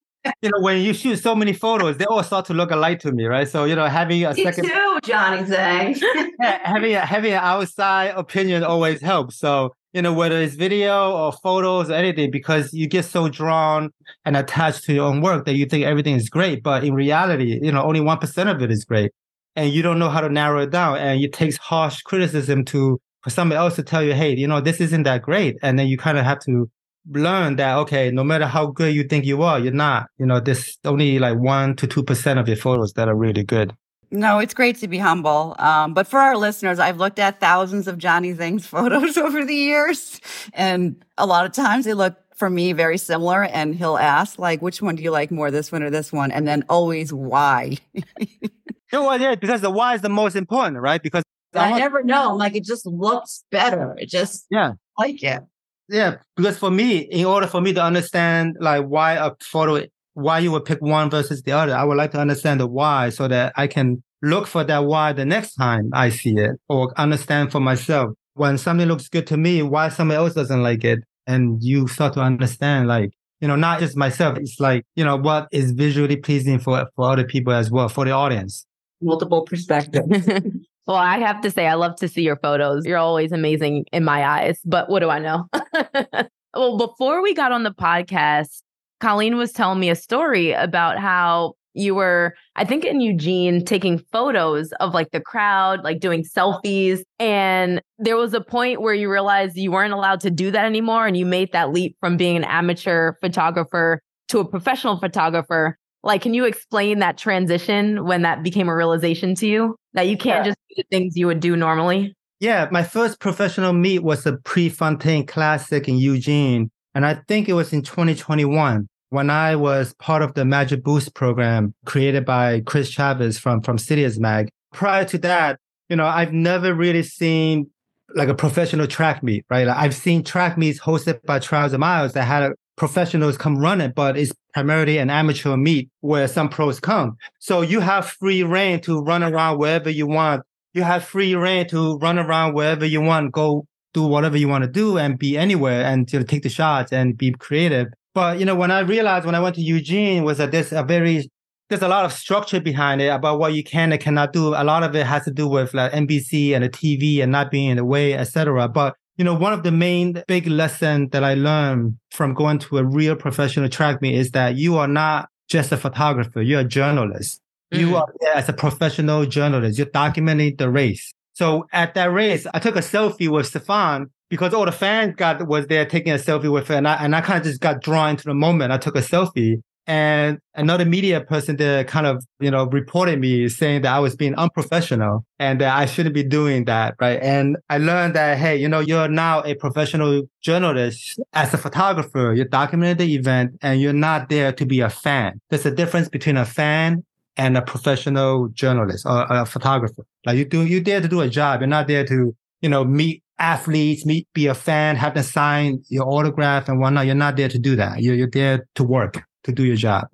[0.41, 3.12] you know, when you shoot so many photos, they all start to look alike to
[3.12, 3.47] me, right?
[3.47, 4.66] So, you know, having a me second.
[4.66, 5.99] too, Johnny Zhang.
[6.64, 9.38] having a having an outside opinion always helps.
[9.38, 13.89] So you know whether it's video or photos or anything, because you get so drawn
[14.26, 17.60] and attached to your own work that you think everything is great, but in reality,
[17.62, 19.12] you know only one percent of it is great,
[19.56, 22.99] and you don't know how to narrow it down, and it takes harsh criticism to
[23.22, 25.88] for somebody else to tell you, hey, you know this isn't that great, and then
[25.88, 26.70] you kind of have to
[27.10, 30.08] learn that okay, no matter how good you think you are, you're not.
[30.18, 33.43] You know, there's only like one to two percent of your photos that are really
[33.43, 33.74] good.
[34.14, 35.56] No, it's great to be humble.
[35.58, 39.56] Um, but for our listeners, I've looked at thousands of Johnny Zhang's photos over the
[39.56, 40.20] years,
[40.54, 43.44] and a lot of times they look for me very similar.
[43.44, 46.32] And he'll ask, like, which one do you like more, this one or this one?
[46.32, 47.78] And then always why.
[48.92, 51.04] well, yeah, because the why is the most important, right?
[51.04, 51.24] Because
[51.54, 52.36] I, I never know.
[52.36, 53.96] Like, it just looks better.
[54.00, 55.44] It just yeah, like it.
[55.88, 60.39] Yeah, because for me, in order for me to understand like why a photo why
[60.39, 61.76] you would pick one versus the other.
[61.76, 65.14] I would like to understand the why so that I can look for that why
[65.14, 69.38] the next time I see it or understand for myself when something looks good to
[69.38, 71.00] me, why somebody else doesn't like it.
[71.28, 74.38] And you start to understand like, you know, not just myself.
[74.38, 78.05] It's like, you know, what is visually pleasing for, for other people as well, for
[78.05, 78.65] the audience.
[79.01, 80.28] Multiple perspectives.
[80.88, 82.86] well, I have to say, I love to see your photos.
[82.86, 85.49] You're always amazing in my eyes, but what do I know?
[86.53, 88.61] well, before we got on the podcast,
[88.99, 93.99] Colleen was telling me a story about how you were, I think, in Eugene taking
[94.11, 97.01] photos of like the crowd, like doing selfies.
[97.19, 101.07] And there was a point where you realized you weren't allowed to do that anymore.
[101.07, 105.78] And you made that leap from being an amateur photographer to a professional photographer.
[106.03, 110.17] Like, can you explain that transition when that became a realization to you that you
[110.17, 110.51] can't yeah.
[110.51, 112.15] just do the things you would do normally?
[112.39, 116.72] Yeah, my first professional meet was a Prefontaine Classic in Eugene.
[116.95, 121.14] And I think it was in 2021 when I was part of the Magic Boost
[121.14, 124.49] program created by Chris Chavez from, from Citius Mag.
[124.72, 125.59] Prior to that,
[125.89, 127.70] you know, I've never really seen
[128.16, 129.68] like a professional track meet, right?
[129.68, 133.82] Like I've seen track meets hosted by Trials of Miles that had professionals come run
[133.82, 137.18] it, but it's primarily an amateur meet where some pros come.
[137.39, 140.43] So you have free reign to run around wherever you want.
[140.74, 144.64] You have free reign to run around wherever you want, go do whatever you want
[144.64, 147.88] to do and be anywhere and to take the shots and be creative.
[148.14, 150.84] But you know, when I realized when I went to Eugene was that there's a
[150.84, 151.30] very
[151.70, 154.49] there's a lot of structure behind it about what you can and cannot do.
[154.49, 157.49] A lot of it has to do with like NBC and the TV and not
[157.49, 158.68] being in the way, etc.
[158.68, 162.78] But you know, one of the main big lessons that I learned from going to
[162.80, 166.66] a real professional track meet is that you are not just a photographer, you're a
[166.66, 167.39] journalist.
[167.72, 167.88] Mm-hmm.
[167.88, 169.78] You are there as a professional journalist.
[169.78, 171.14] You're documenting the race.
[171.34, 175.46] So at that race, I took a selfie with Sifan because all the fans got
[175.46, 177.82] was there taking a selfie with her, and I and I kind of just got
[177.82, 178.72] drawn into the moment.
[178.72, 183.50] I took a selfie, and another media person there kind of you know reported me
[183.50, 187.20] saying that I was being unprofessional and that I shouldn't be doing that, right?
[187.22, 192.34] And I learned that hey, you know, you're now a professional journalist as a photographer.
[192.34, 195.42] You're documenting the event, and you're not there to be a fan.
[195.50, 197.04] There's a difference between a fan
[197.36, 200.06] and a professional journalist or a photographer.
[200.26, 201.60] Like you do, you're there to do a job.
[201.60, 205.84] You're not there to you know meet athletes, meet, be a fan, have them sign
[205.89, 207.08] your autograph and whatnot.
[207.08, 208.02] You're not there to do that.
[208.02, 210.08] You're, you're there to work, to do your job.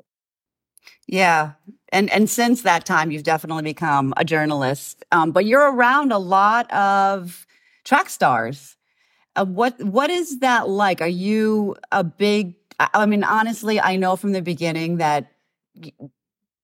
[1.08, 1.54] Yeah.
[1.92, 5.06] And, and since that time, you've definitely become a journalist.
[5.12, 7.46] Um, but you're around a lot of
[7.84, 8.76] track stars.
[9.36, 11.02] Uh, what, what is that like?
[11.02, 15.32] Are you a big, I mean, honestly, I know from the beginning that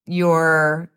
[0.06, 0.90] you're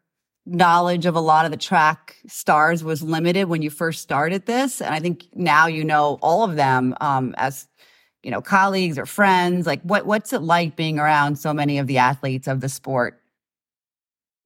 [0.47, 4.81] knowledge of a lot of the track stars was limited when you first started this.
[4.81, 7.67] And I think now you know all of them um, as
[8.23, 9.67] you know colleagues or friends.
[9.67, 13.21] Like, what what's it like being around so many of the athletes of the sport?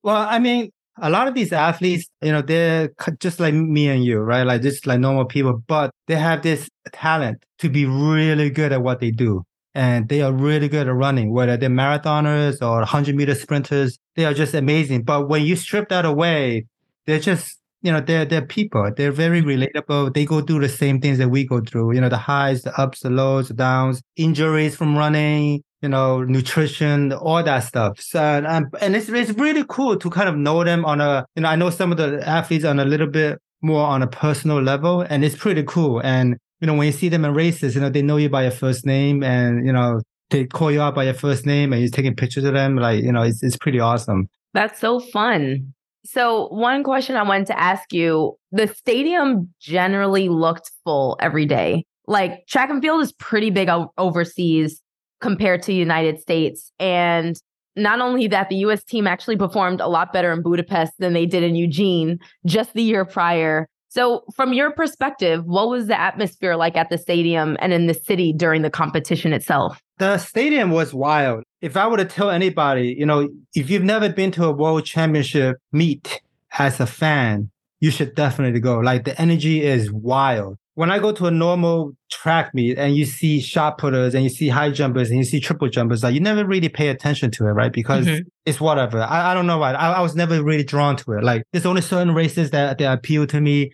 [0.03, 2.89] Well, I mean, a lot of these athletes, you know, they're
[3.19, 4.43] just like me and you, right?
[4.43, 8.81] Like just like normal people, but they have this talent to be really good at
[8.81, 9.43] what they do
[9.73, 13.97] and they are really good at running, whether they're marathoners or 100 meter sprinters.
[14.15, 15.03] They are just amazing.
[15.03, 16.65] But when you strip that away,
[17.05, 18.91] they're just, you know, they're, they're people.
[18.95, 20.13] They're very relatable.
[20.13, 22.77] They go through the same things that we go through, you know, the highs, the
[22.79, 27.99] ups, the lows, the downs, injuries from running, you know, nutrition, all that stuff.
[27.99, 31.25] So, and, um, and it's, it's really cool to kind of know them on a,
[31.35, 34.07] you know, I know some of the athletes on a little bit more on a
[34.07, 35.99] personal level and it's pretty cool.
[35.99, 38.43] And you know, when you see them in races, you know, they know you by
[38.43, 39.99] your first name and, you know,
[40.29, 42.77] they call you out by your first name and you're taking pictures of them.
[42.77, 44.29] Like, you know, it's, it's pretty awesome.
[44.53, 45.73] That's so fun.
[46.05, 51.85] So, one question I wanted to ask you the stadium generally looked full every day.
[52.07, 54.81] Like, track and field is pretty big overseas
[55.19, 56.71] compared to the United States.
[56.79, 57.35] And
[57.75, 61.25] not only that, the US team actually performed a lot better in Budapest than they
[61.25, 63.67] did in Eugene just the year prior.
[63.93, 67.93] So, from your perspective, what was the atmosphere like at the stadium and in the
[67.93, 69.81] city during the competition itself?
[69.97, 71.43] The stadium was wild.
[71.59, 74.85] If I were to tell anybody, you know, if you've never been to a world
[74.85, 76.21] championship meet
[76.57, 78.79] as a fan, you should definitely go.
[78.79, 80.55] Like the energy is wild.
[80.75, 84.29] When I go to a normal track meet and you see shot putters and you
[84.29, 87.47] see high jumpers and you see triple jumpers, like you never really pay attention to
[87.47, 87.73] it, right?
[87.73, 88.21] Because mm-hmm.
[88.45, 89.01] it's whatever.
[89.01, 89.73] I, I don't know why.
[89.73, 91.25] I, I was never really drawn to it.
[91.25, 93.71] Like there's only certain races that, that appeal to me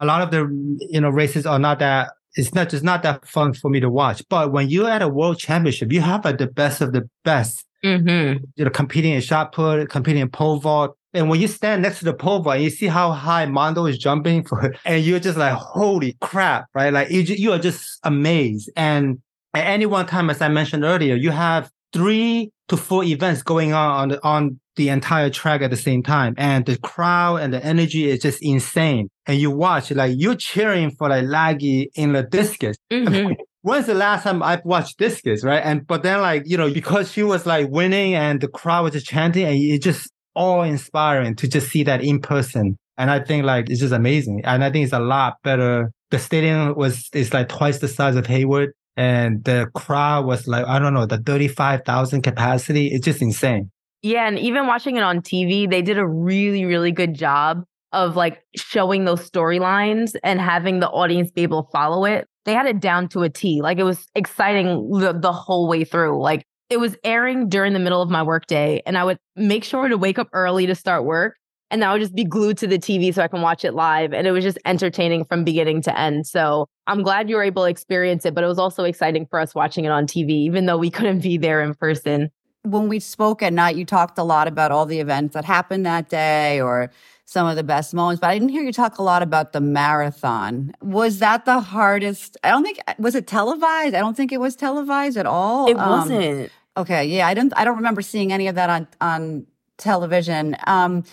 [0.00, 3.26] a lot of the you know races are not that it's not just not that
[3.26, 4.22] fun for me to watch.
[4.28, 7.64] But when you're at a world championship, you have the best of the best.
[7.84, 8.44] Mm-hmm.
[8.56, 10.96] You know, competing in shot put, competing in pole vault.
[11.12, 13.98] And when you stand next to the pole vault, you see how high Mondo is
[13.98, 16.92] jumping for, and you're just like, holy crap, right?
[16.92, 18.70] Like you, you are just amazed.
[18.76, 19.18] And
[19.54, 23.72] at any one time, as I mentioned earlier, you have three to four events going
[23.72, 26.34] on on the, on the entire track at the same time.
[26.38, 29.10] And the crowd and the energy is just insane.
[29.30, 32.76] And you watch, like, you're cheering for like Laggy in the discus.
[32.90, 33.34] Mm-hmm.
[33.62, 35.62] When's the last time I've watched discus, right?
[35.64, 38.92] And, but then like, you know, because she was like winning and the crowd was
[38.94, 42.76] just chanting and it just all inspiring to just see that in person.
[42.98, 44.40] And I think like, it's just amazing.
[44.44, 45.92] And I think it's a lot better.
[46.10, 50.66] The stadium was, is like twice the size of Hayward and the crowd was like
[50.66, 52.88] I don't know the thirty five thousand capacity.
[52.88, 53.70] It's just insane.
[54.02, 57.62] Yeah, and even watching it on TV, they did a really really good job
[57.92, 62.28] of like showing those storylines and having the audience be able to follow it.
[62.44, 63.60] They had it down to a T.
[63.62, 66.22] Like it was exciting the, the whole way through.
[66.22, 69.88] Like it was airing during the middle of my workday, and I would make sure
[69.88, 71.36] to wake up early to start work
[71.70, 74.12] and I would just be glued to the TV so I can watch it live.
[74.12, 76.26] And it was just entertaining from beginning to end.
[76.26, 79.38] So I'm glad you were able to experience it, but it was also exciting for
[79.38, 82.30] us watching it on TV, even though we couldn't be there in person.
[82.62, 85.86] When we spoke at night, you talked a lot about all the events that happened
[85.86, 86.90] that day or
[87.30, 89.60] some of the best moments, but I didn't hear you talk a lot about the
[89.60, 90.72] marathon.
[90.82, 92.36] Was that the hardest?
[92.42, 93.94] I don't think was it televised.
[93.94, 95.68] I don't think it was televised at all.
[95.68, 96.50] It um, wasn't.
[96.76, 97.52] Okay, yeah, I don't.
[97.56, 100.56] I don't remember seeing any of that on on television.
[100.66, 101.04] Um,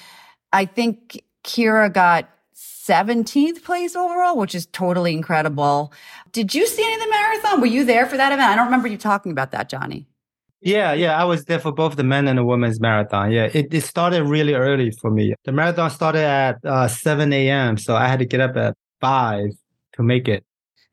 [0.51, 5.93] I think Kira got 17th place overall, which is totally incredible.
[6.31, 7.61] Did you see any of the marathon?
[7.61, 8.49] Were you there for that event?
[8.49, 10.07] I don't remember you talking about that, Johnny.
[10.61, 13.31] Yeah, yeah, I was there for both the men and the women's marathon.
[13.31, 15.35] Yeah, it, it started really early for me.
[15.45, 19.49] The marathon started at uh, 7 a.m., so I had to get up at 5
[19.93, 20.43] to make it.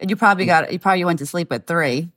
[0.01, 2.11] And you probably got, you probably went to sleep at 3.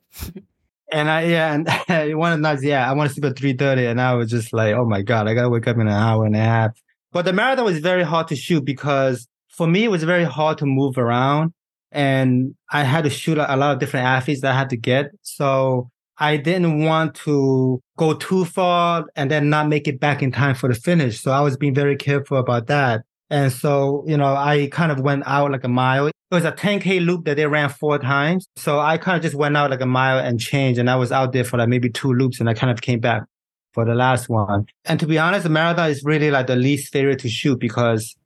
[0.92, 3.90] and I, yeah, and one of the nights, yeah, I want to sleep at 3.30,
[3.90, 5.88] and I was just like, oh my God, I got to wake up in an
[5.88, 6.72] hour and a half.
[7.12, 10.58] But the marathon was very hard to shoot because for me, it was very hard
[10.58, 11.52] to move around
[11.90, 15.10] and I had to shoot a lot of different athletes that I had to get.
[15.22, 20.32] So I didn't want to go too far and then not make it back in
[20.32, 21.20] time for the finish.
[21.20, 23.02] So I was being very careful about that.
[23.30, 26.06] And so, you know, I kind of went out like a mile.
[26.08, 28.48] It was a 10K loop that they ran four times.
[28.56, 30.80] So I kind of just went out like a mile and changed.
[30.80, 33.00] And I was out there for like maybe two loops and I kind of came
[33.00, 33.22] back
[33.72, 34.66] for the last one.
[34.86, 38.16] And to be honest, the marathon is really like the least favorite to shoot because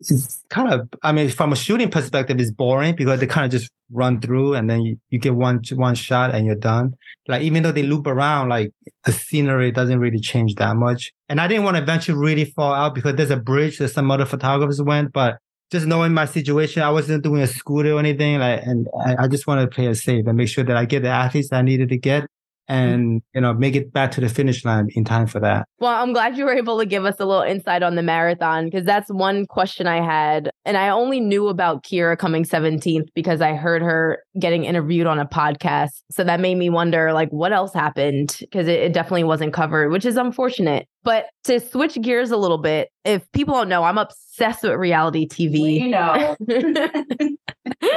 [0.00, 3.50] it's kind of, I mean, from a shooting perspective, it's boring because they kind of
[3.50, 6.94] just run through and then you, you get one, one shot and you're done.
[7.26, 8.72] Like, even though they loop around, like
[9.04, 11.12] the scenery doesn't really change that much.
[11.28, 14.10] And I didn't want to venture really far out because there's a bridge that some
[14.10, 15.38] other photographers went, but
[15.70, 18.38] just knowing my situation, I wasn't doing a scooter or anything.
[18.38, 20.84] Like, and I, I just wanted to play it safe and make sure that I
[20.84, 22.26] get the athletes I needed to get
[22.68, 25.66] and you know make it back to the finish line in time for that.
[25.78, 28.66] Well i'm glad you were able to give us a little insight on the marathon
[28.66, 33.40] because that's one question i had and i only knew about kira coming 17th because
[33.40, 35.90] i heard her getting interviewed on a podcast.
[36.10, 38.36] So that made me wonder like what else happened?
[38.40, 40.86] Because it, it definitely wasn't covered which is unfortunate.
[41.04, 45.26] But to switch gears a little bit if people don't know i'm obsessed with reality
[45.26, 46.36] tv you know.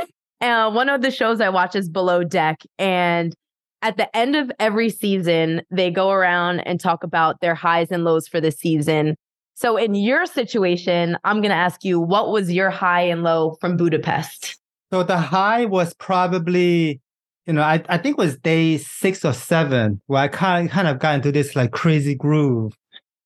[0.42, 3.36] Uh, one of the shows I watch is Below Deck, and
[3.82, 8.04] at the end of every season, they go around and talk about their highs and
[8.04, 9.16] lows for the season.
[9.56, 13.58] So, in your situation, I'm going to ask you, what was your high and low
[13.60, 14.58] from Budapest?
[14.92, 17.02] So, the high was probably,
[17.46, 20.72] you know, I, I think it was day six or seven where I kind of,
[20.72, 22.74] kind of got into this like crazy groove.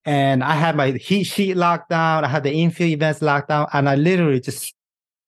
[0.03, 2.23] And I had my heat sheet locked down.
[2.23, 3.67] I had the infield events locked down.
[3.73, 4.73] And I literally just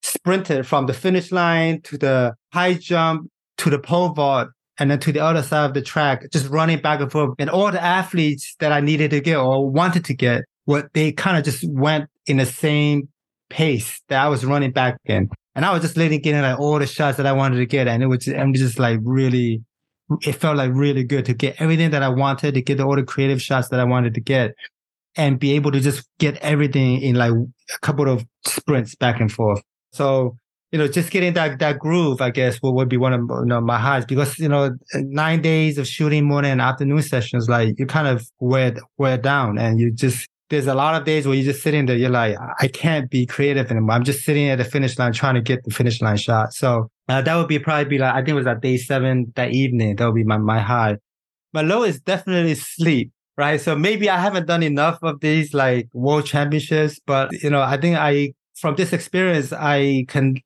[0.04, 4.50] sprinted from the finish line to the high jump to the pole vault
[4.80, 7.36] and then to the other side of the track, just running back and forth.
[7.40, 11.12] And all the athletes that I needed to get or wanted to get, what they
[11.12, 13.10] kind of just went in the same
[13.50, 15.30] pace that I was running back in.
[15.56, 17.66] And I was just letting get in like all the shots that I wanted to
[17.66, 17.88] get.
[17.88, 19.64] And it was, I'm just like really
[20.22, 23.04] it felt like really good to get everything that I wanted, to get all the
[23.04, 24.56] creative shots that I wanted to get,
[25.16, 29.32] and be able to just get everything in like a couple of sprints back and
[29.32, 29.62] forth.
[29.92, 30.38] So
[30.72, 33.46] you know, just getting that that groove, I guess, would, would be one of you
[33.46, 37.80] know, my highs because you know nine days of shooting morning and afternoon sessions, like
[37.80, 41.36] you kind of wear wear down, and you just there's a lot of days where
[41.36, 43.92] you're just sitting there, you're like, I can't be creative anymore.
[43.96, 46.54] I'm just sitting at the finish line trying to get the finish line shot.
[46.54, 49.32] So uh, that would be probably be like I think it was at day seven
[49.36, 49.96] that evening.
[49.96, 50.98] That would be my my high.
[51.54, 53.62] My low is definitely sleep right?
[53.62, 57.78] So maybe I haven't done enough of these like world championships, but you know, I
[57.78, 60.38] think I from this experience I can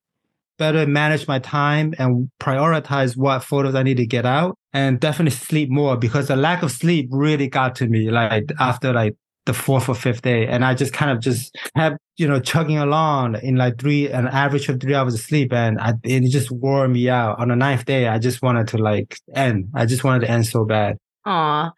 [0.62, 5.32] better manage my time and prioritize what photos I need to get out and definitely
[5.32, 9.52] sleep more because the lack of sleep really got to me like after like the
[9.52, 10.46] fourth or fifth day.
[10.46, 14.28] And I just kind of just have, you know, chugging along in like three, an
[14.28, 15.52] average of three hours of sleep.
[15.52, 17.40] And I, it just wore me out.
[17.40, 19.68] On the ninth day, I just wanted to like end.
[19.74, 20.96] I just wanted to end so bad.
[21.24, 21.72] Aw.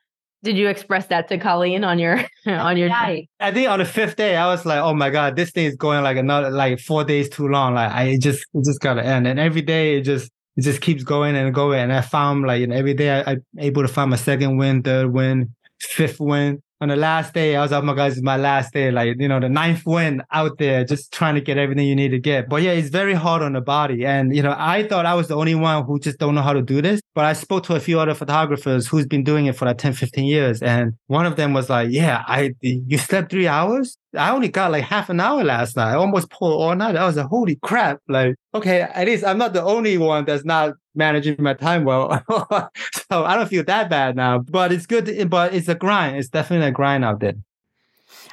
[0.44, 3.30] Did you express that to Colleen on your on your night?
[3.40, 5.74] I think on the fifth day, I was like, "Oh my god, this day is
[5.74, 7.74] going like another like four days too long.
[7.74, 11.02] Like I just it just gotta end." And every day it just it just keeps
[11.02, 11.80] going and going.
[11.80, 14.82] And I found like and every day I, I'm able to find my second win,
[14.82, 18.36] third win, fifth win on the last day, I was like, oh my is my
[18.36, 18.90] last day.
[18.90, 22.10] Like, you know, the ninth win out there, just trying to get everything you need
[22.10, 22.48] to get.
[22.48, 24.04] But yeah, it's very hard on the body.
[24.04, 26.52] And, you know, I thought I was the only one who just don't know how
[26.52, 27.00] to do this.
[27.14, 29.92] But I spoke to a few other photographers who's been doing it for like 10,
[29.92, 30.62] 15 years.
[30.62, 33.96] And one of them was like, yeah, I, you slept three hours?
[34.16, 35.92] I only got like half an hour last night.
[35.92, 36.96] I almost pulled all night.
[36.96, 37.98] I was like, holy crap.
[38.08, 42.22] Like, okay, at least I'm not the only one that's not managing my time well.
[43.08, 45.06] so I don't feel that bad now, but it's good.
[45.06, 46.16] To, but it's a grind.
[46.16, 47.34] It's definitely a grind out there.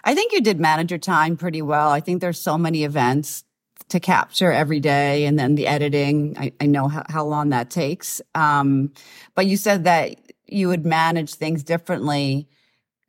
[0.03, 1.89] I think you did manage your time pretty well.
[1.89, 3.43] I think there's so many events
[3.89, 6.35] to capture every day and then the editing.
[6.37, 8.21] I, I know how, how, long that takes.
[8.35, 8.93] Um,
[9.35, 10.15] but you said that
[10.47, 12.47] you would manage things differently.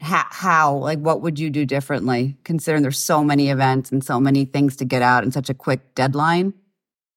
[0.00, 4.18] How, how, like, what would you do differently considering there's so many events and so
[4.18, 6.52] many things to get out in such a quick deadline?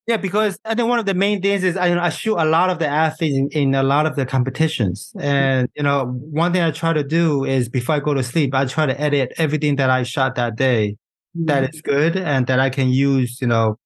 [0.08, 2.38] Yeah, because I think one of the main things is I, you know, I shoot
[2.38, 5.12] a lot of the athletes in, in, a lot of the competitions.
[5.20, 8.54] And, you know, one thing I try to do is before I go to sleep,
[8.54, 10.98] I try to edit everything that I shot that day
[11.36, 11.46] mm-hmm.
[11.46, 13.78] that is good and that I can use, you know,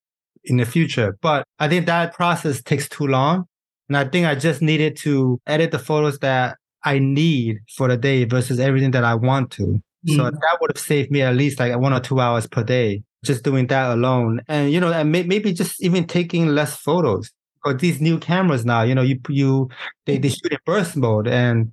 [0.43, 1.17] in the future.
[1.21, 3.45] But I think that process takes too long.
[3.87, 7.97] And I think I just needed to edit the photos that I need for the
[7.97, 9.63] day versus everything that I want to.
[9.63, 10.15] Mm-hmm.
[10.17, 13.03] So that would have saved me at least like one or two hours per day
[13.23, 14.41] just doing that alone.
[14.47, 17.31] And you know and may, maybe just even taking less photos
[17.65, 19.69] or these new cameras now you know you you
[20.05, 21.71] they, they shoot in burst mode and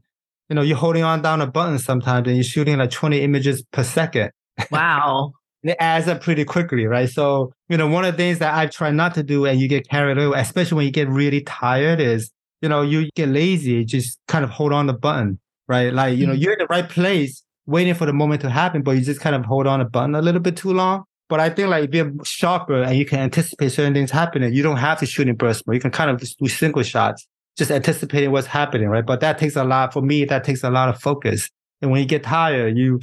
[0.48, 3.62] you know you're holding on down a button sometimes and you're shooting like 20 images
[3.72, 4.30] per second.
[4.70, 5.32] Wow.
[5.62, 7.08] It adds up pretty quickly right?
[7.08, 9.66] So you know one of the things that i try not to do and you
[9.66, 12.30] get carried away especially when you get really tired is
[12.60, 15.92] you know you get lazy just kind of hold on the button right?
[15.92, 16.42] Like you know mm-hmm.
[16.42, 19.34] you're in the right place waiting for the moment to happen but you just kind
[19.34, 21.94] of hold on a button a little bit too long but I think like if
[21.94, 25.34] you're sharper and you can anticipate certain things happening, you don't have to shoot in
[25.34, 25.74] burst mode.
[25.74, 29.04] You can kind of just do single shots, just anticipating what's happening, right?
[29.04, 30.24] But that takes a lot for me.
[30.24, 31.50] That takes a lot of focus.
[31.82, 33.00] And when you get tired, you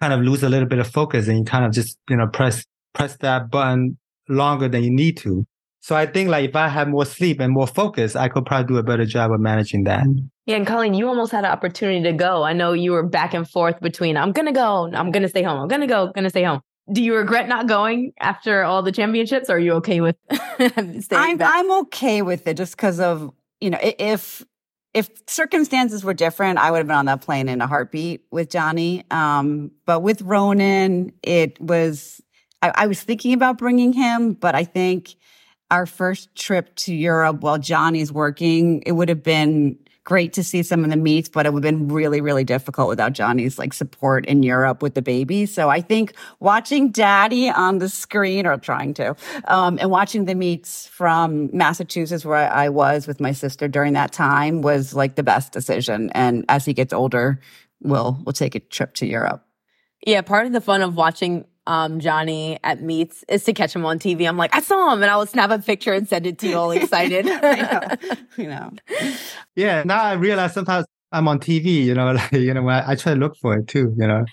[0.00, 2.26] kind of lose a little bit of focus and you kind of just, you know,
[2.26, 3.96] press, press that button
[4.28, 5.46] longer than you need to.
[5.82, 8.66] So I think like if I had more sleep and more focus, I could probably
[8.66, 10.02] do a better job of managing that.
[10.02, 10.26] Mm-hmm.
[10.44, 12.42] Yeah, and Colleen, you almost had an opportunity to go.
[12.42, 15.60] I know you were back and forth between I'm gonna go, I'm gonna stay home,
[15.60, 16.60] I'm gonna go, gonna stay home
[16.92, 19.48] do you regret not going after all the championships?
[19.50, 20.16] Or are you okay with
[20.58, 21.52] staying I'm, back?
[21.54, 24.44] I'm okay with it just because of, you know, if,
[24.94, 28.50] if circumstances were different, I would have been on that plane in a heartbeat with
[28.50, 29.04] Johnny.
[29.10, 32.20] Um, but with Ronan, it was,
[32.62, 35.14] I, I was thinking about bringing him, but I think
[35.70, 40.62] our first trip to Europe while Johnny's working, it would have been great to see
[40.62, 43.72] some of the meets, but it would have been really, really difficult without Johnny's like
[43.72, 45.46] support in Europe with the baby.
[45.46, 50.34] So I think watching daddy on the screen or trying to, um, and watching the
[50.34, 55.22] meets from Massachusetts where I was with my sister during that time was like the
[55.22, 56.10] best decision.
[56.10, 57.40] And as he gets older,
[57.80, 59.44] we'll, we'll take a trip to Europe.
[60.06, 63.84] Yeah, part of the fun of watching um, Johnny at meets is to catch him
[63.84, 64.26] on TV.
[64.28, 66.48] I'm like, I saw him, and I will snap a picture and send it to
[66.48, 67.24] you all excited.
[67.26, 67.82] know.
[68.36, 68.70] you know.
[69.56, 69.82] Yeah.
[69.84, 71.84] Now I realize sometimes I'm on TV.
[71.84, 73.94] You know, like you know, I, I try to look for it too.
[73.96, 74.24] You know.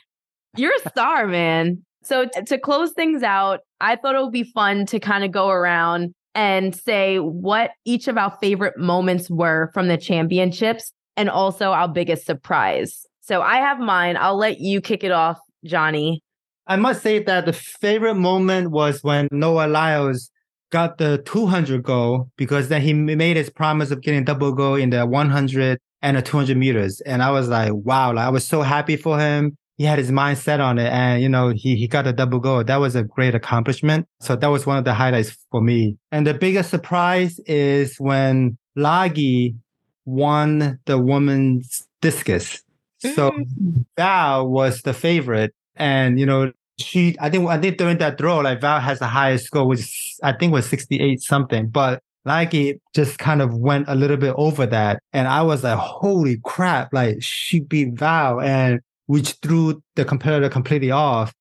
[0.56, 1.84] You're a star, man.
[2.04, 5.32] So t- to close things out, I thought it would be fun to kind of
[5.32, 11.30] go around and say what each of our favorite moments were from the championships and
[11.30, 13.06] also our biggest surprise.
[13.22, 14.16] So I have mine.
[14.18, 16.22] I'll let you kick it off, Johnny.
[16.68, 20.32] I must say that the favorite moment was when Noah Lyles
[20.70, 24.90] got the 200 goal because then he made his promise of getting double goal in
[24.90, 27.02] the 100 and the 200 meters.
[27.02, 29.58] And I was like, wow, like I was so happy for him.
[29.78, 32.40] He had his mind set on it and, you know, he, he got a double
[32.40, 32.64] goal.
[32.64, 34.08] That was a great accomplishment.
[34.20, 35.98] So that was one of the highlights for me.
[36.12, 39.56] And the biggest surprise is when Lagi
[40.06, 42.62] won the women's discus.
[43.00, 43.86] So Mm.
[43.96, 45.54] Val was the favorite.
[45.78, 49.08] And, you know, she, I think, I think during that throw, like Val has the
[49.08, 53.96] highest score, which I think was 68 something, but Lagi just kind of went a
[53.96, 55.02] little bit over that.
[55.14, 60.50] And I was like, holy crap, like she beat Val and which threw the competitor
[60.50, 61.34] completely off.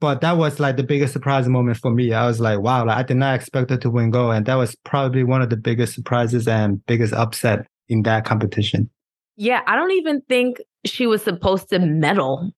[0.00, 2.12] But that was like the biggest surprise moment for me.
[2.12, 4.34] I was like, wow, like, I did not expect her to win gold.
[4.34, 8.90] And that was probably one of the biggest surprises and biggest upset in that competition.
[9.36, 12.50] Yeah, I don't even think she was supposed to medal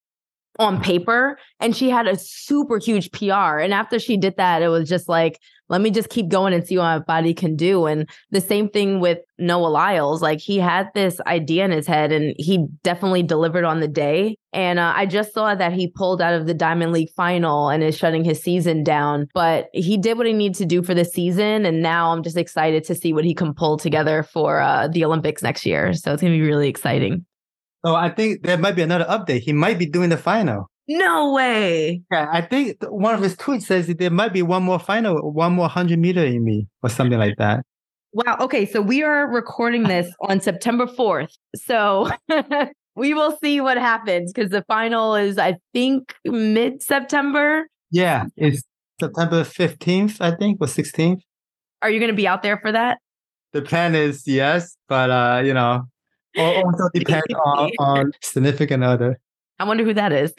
[0.59, 1.38] on paper.
[1.61, 3.59] And she had a super huge PR.
[3.59, 5.38] And after she did that, it was just like,
[5.68, 7.86] let me just keep going and see what my body can do.
[7.86, 10.22] And the same thing with Noah Lyles.
[10.22, 14.36] Like he had this idea in his head and he definitely delivered on the day.
[14.52, 17.82] And uh, I just saw that he pulled out of the Diamond League final and
[17.82, 19.28] is shutting his season down.
[19.34, 21.66] But he did what he needed to do for the season.
[21.66, 25.04] And now I'm just excited to see what he can pull together for uh, the
[25.04, 25.92] Olympics next year.
[25.94, 27.26] So it's going to be really exciting.
[27.85, 29.41] So I think there might be another update.
[29.41, 30.68] He might be doing the final.
[30.89, 32.03] No way.
[32.12, 35.33] Yeah, I think one of his tweets says that there might be one more final,
[35.33, 37.64] one more 100 meter in me or something like that.
[38.12, 38.37] Wow.
[38.41, 38.66] Okay.
[38.66, 41.33] So we are recording this on September 4th.
[41.57, 42.11] So
[42.97, 47.66] we will see what happens because the final is, I think, mid September.
[47.91, 48.62] Yeah, it's
[48.99, 51.20] September 15th, I think, or 16th.
[51.83, 52.99] Are you going to be out there for that?
[53.53, 55.85] The plan is yes, but, uh, you know,
[56.37, 59.18] al- also depends on, on significant other.
[59.59, 60.34] I wonder who that is.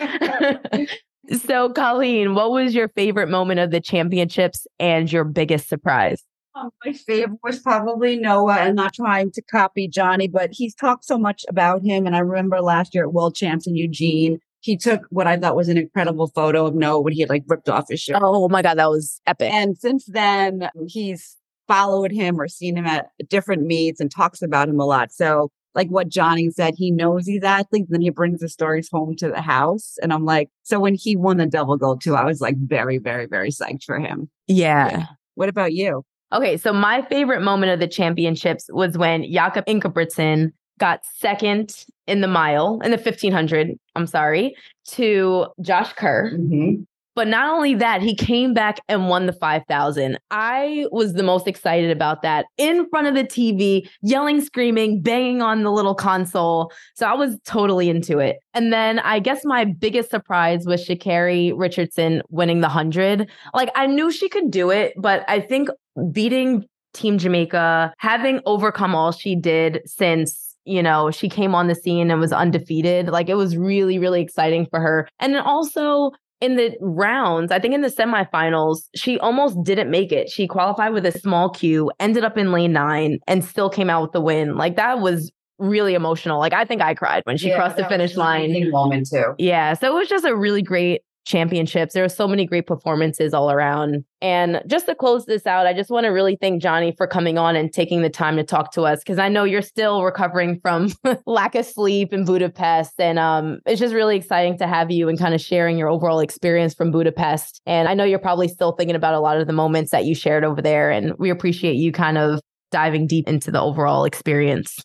[1.41, 6.23] so, Colleen, what was your favorite moment of the championships and your biggest surprise?
[6.55, 8.53] Um, my favorite was probably Noah.
[8.53, 12.07] I'm not trying to copy Johnny, but he's talked so much about him.
[12.07, 15.55] And I remember last year at World Champs in Eugene, he took what I thought
[15.55, 18.17] was an incredible photo of Noah when he had like ripped off his shirt.
[18.21, 19.51] Oh my God, that was epic.
[19.51, 21.37] And since then, he's
[21.67, 25.11] followed him or seen him at different meets and talks about him a lot.
[25.11, 29.15] So, like what Johnny said, he knows these athletes, then he brings the stories home
[29.17, 29.97] to the house.
[30.01, 32.97] And I'm like, so when he won the double gold too, I was like very,
[32.97, 34.29] very, very psyched for him.
[34.47, 35.05] yeah.
[35.35, 36.03] What about you?
[36.33, 42.21] Okay, so my favorite moment of the championships was when Jakob Ingebrigtsen got second in
[42.21, 44.55] the mile in the 1500, I'm sorry,
[44.87, 46.31] to Josh Kerr.
[46.33, 46.81] Mm-hmm.
[47.17, 50.19] But not only that, he came back and won the 5000.
[50.29, 55.41] I was the most excited about that in front of the TV, yelling, screaming, banging
[55.41, 56.71] on the little console.
[56.93, 58.37] So I was totally into it.
[58.53, 63.27] And then I guess my biggest surprise was Sha'Carri Richardson winning the 100.
[63.51, 65.69] Like I knew she could do it, but I think
[66.11, 71.75] beating Team Jamaica, having overcome all she did since you know, she came on the
[71.75, 73.07] scene and was undefeated.
[73.07, 75.07] Like it was really, really exciting for her.
[75.21, 80.11] And then also in the rounds, I think in the semifinals, she almost didn't make
[80.11, 80.29] it.
[80.29, 84.03] She qualified with a small queue, ended up in lane nine, and still came out
[84.03, 84.55] with the win.
[84.55, 86.39] Like that was really emotional.
[86.39, 88.69] Like I think I cried when she crossed the finish line.
[88.69, 89.33] moment too.
[89.37, 89.73] Yeah.
[89.73, 91.93] So it was just a really great championships.
[91.93, 94.03] There were so many great performances all around.
[94.21, 97.37] And just to close this out, I just want to really thank Johnny for coming
[97.37, 100.59] on and taking the time to talk to us because I know you're still recovering
[100.61, 100.89] from
[101.25, 102.93] lack of sleep in Budapest.
[102.99, 106.19] And um, it's just really exciting to have you and kind of sharing your overall
[106.19, 107.61] experience from Budapest.
[107.65, 110.15] And I know you're probably still thinking about a lot of the moments that you
[110.15, 110.89] shared over there.
[110.89, 112.39] And we appreciate you kind of
[112.71, 114.81] diving deep into the overall experience.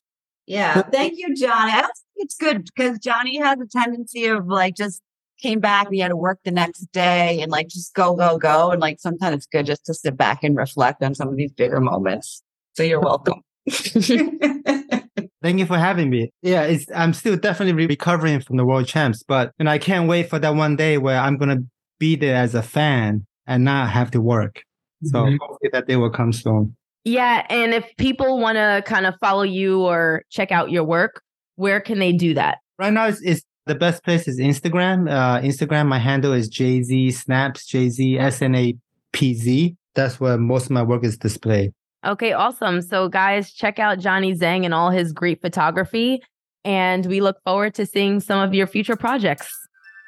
[0.47, 0.83] Yeah.
[0.83, 1.73] Thank you, Johnny.
[1.73, 5.01] I don't think it's good because Johnny has a tendency of like just
[5.43, 8.71] came back we had to work the next day and like just go, go, go.
[8.71, 11.53] And like sometimes it's good just to sit back and reflect on some of these
[11.53, 12.43] bigger moments.
[12.75, 13.43] So you're welcome.
[13.71, 16.31] Thank you for having me.
[16.43, 20.09] Yeah, it's, I'm still definitely re- recovering from the world champs, but and I can't
[20.09, 21.59] wait for that one day where I'm gonna
[21.99, 24.63] be there as a fan and not have to work.
[25.05, 25.37] So mm-hmm.
[25.41, 26.77] hopefully that day will come soon.
[27.05, 27.45] Yeah.
[27.51, 31.21] And if people want to kind of follow you or check out your work,
[31.57, 32.59] where can they do that?
[32.79, 35.11] Right now, it's, it's the best place is Instagram.
[35.11, 38.75] Uh, Instagram, my handle is JZ Snaps, JZ S N A
[39.13, 39.77] P Z.
[39.95, 41.73] That's where most of my work is displayed.
[42.05, 42.83] Okay, awesome.
[42.83, 46.21] So, guys, check out Johnny Zhang and all his great photography.
[46.65, 49.49] And we look forward to seeing some of your future projects.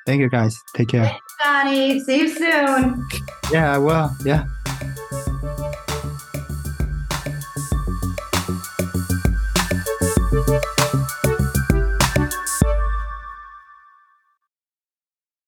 [0.07, 0.57] Thank you, guys.
[0.77, 1.17] Take care.
[1.43, 3.07] Johnny, see you soon.
[3.53, 4.11] Yeah, I will.
[4.25, 4.47] Yeah.